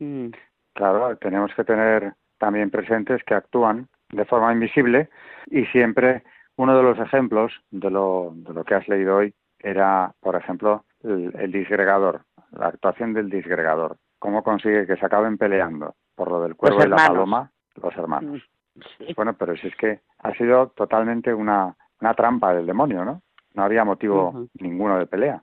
[0.00, 0.30] Mm.
[0.72, 5.08] Claro, tenemos que tener también presentes que actúan de forma invisible
[5.46, 6.24] y siempre
[6.56, 10.84] uno de los ejemplos de lo, de lo que has leído hoy era, por ejemplo,
[11.04, 13.96] el, disgregador, la actuación del disgregador.
[14.18, 18.42] ¿Cómo consigue que se acaben peleando por lo del cuervo y la paloma los hermanos?
[18.74, 23.22] Mm, bueno, pero si es que ha sido totalmente una, una trampa del demonio, ¿no?
[23.54, 25.40] no había motivo ninguno de pelea.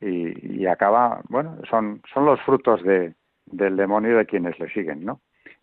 [0.00, 3.14] Y, acaba, bueno, son, son los frutos de,
[3.46, 5.20] del demonio de quienes le siguen, ¿no?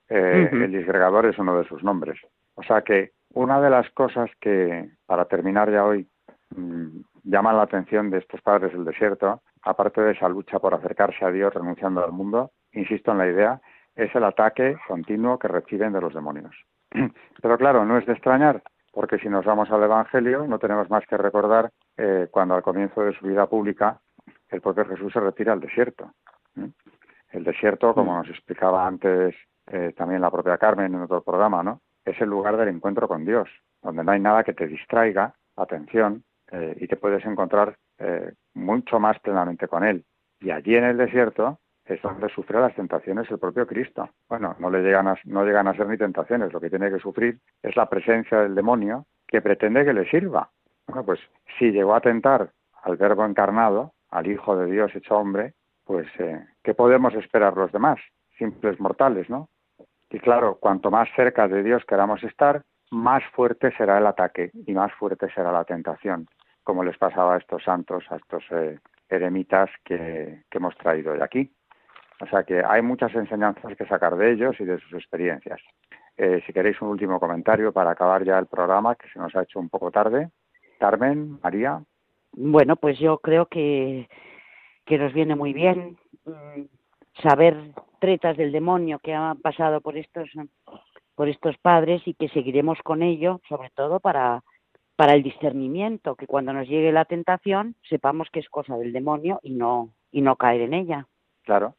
[0.09, 2.19] Eh, el disgregador es uno de sus nombres.
[2.55, 6.07] O sea que una de las cosas que, para terminar ya hoy,
[7.23, 11.31] llama la atención de estos padres del desierto, aparte de esa lucha por acercarse a
[11.31, 13.61] Dios renunciando al mundo, insisto en la idea,
[13.95, 16.55] es el ataque continuo que reciben de los demonios.
[17.41, 18.61] Pero claro, no es de extrañar
[18.93, 23.03] porque si nos vamos al Evangelio no tenemos más que recordar eh, cuando al comienzo
[23.03, 23.99] de su vida pública
[24.49, 26.11] el propio Jesús se retira al desierto.
[27.29, 29.33] El desierto, como nos explicaba antes
[29.67, 31.79] eh, también la propia Carmen en otro programa, ¿no?
[32.05, 33.49] es el lugar del encuentro con Dios,
[33.81, 37.75] donde no hay nada que te distraiga atención eh, y te puedes encontrar
[38.55, 40.03] mucho más plenamente con Él.
[40.39, 44.09] Y allí en el desierto es donde sufre las tentaciones el propio Cristo.
[44.29, 46.99] Bueno, no le llegan a, no llegan a ser ni tentaciones, lo que tiene que
[46.99, 50.49] sufrir es la presencia del demonio que pretende que le sirva.
[50.87, 51.19] Bueno, pues
[51.57, 52.49] si llegó a tentar
[52.83, 55.53] al Verbo encarnado, al Hijo de Dios hecho hombre,
[55.85, 57.99] pues eh, ¿qué podemos esperar los demás?
[58.37, 59.49] Simples mortales, ¿no?
[60.09, 64.73] Y claro, cuanto más cerca de Dios queramos estar, más fuerte será el ataque y
[64.73, 66.27] más fuerte será la tentación,
[66.63, 71.51] como les pasaba a estos santos, a estos eh, eremitas que, hemos traído de aquí.
[72.21, 75.59] O sea que hay muchas enseñanzas que sacar de ellos y de sus experiencias.
[76.17, 79.43] Eh, si queréis un último comentario para acabar ya el programa, que se nos ha
[79.43, 80.29] hecho un poco tarde.
[80.79, 81.81] Carmen, María.
[82.33, 84.07] Bueno, pues yo creo que,
[84.85, 86.61] que nos viene muy bien mm,
[87.21, 90.29] saber tretas del demonio que han pasado por estos
[91.15, 94.43] por estos padres y que seguiremos con ello, sobre todo para
[94.95, 99.39] para el discernimiento, que cuando nos llegue la tentación sepamos que es cosa del demonio
[99.41, 101.07] y no y no caer en ella.
[101.43, 101.75] Claro,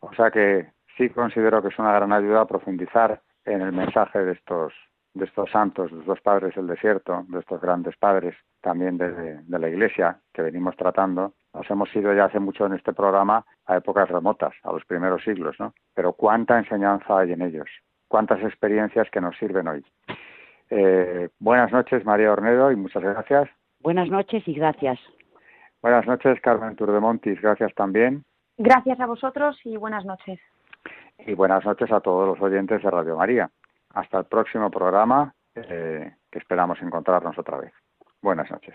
[0.00, 4.32] o sea que sí considero que es una gran ayuda profundizar en el mensaje de
[4.32, 4.72] estos
[5.14, 9.40] de estos santos, de los dos padres del desierto, de estos grandes padres también de,
[9.48, 11.34] la Iglesia que venimos tratando.
[11.54, 15.22] Nos hemos ido ya hace mucho en este programa a épocas remotas, a los primeros
[15.24, 15.74] siglos, ¿no?
[15.94, 17.68] Pero cuánta enseñanza hay en ellos,
[18.06, 19.84] cuántas experiencias que nos sirven hoy.
[20.70, 23.48] Eh, buenas noches, María Ornedo, y muchas gracias.
[23.80, 24.98] Buenas noches y gracias.
[25.80, 28.24] Buenas noches, Carmen Turdemontis, gracias también.
[28.56, 30.40] Gracias a vosotros y buenas noches.
[31.18, 33.50] Y buenas noches a todos los oyentes de Radio María.
[33.94, 37.72] Hasta el próximo programa, eh, que esperamos encontrarnos otra vez.
[38.20, 38.74] Buenas noches.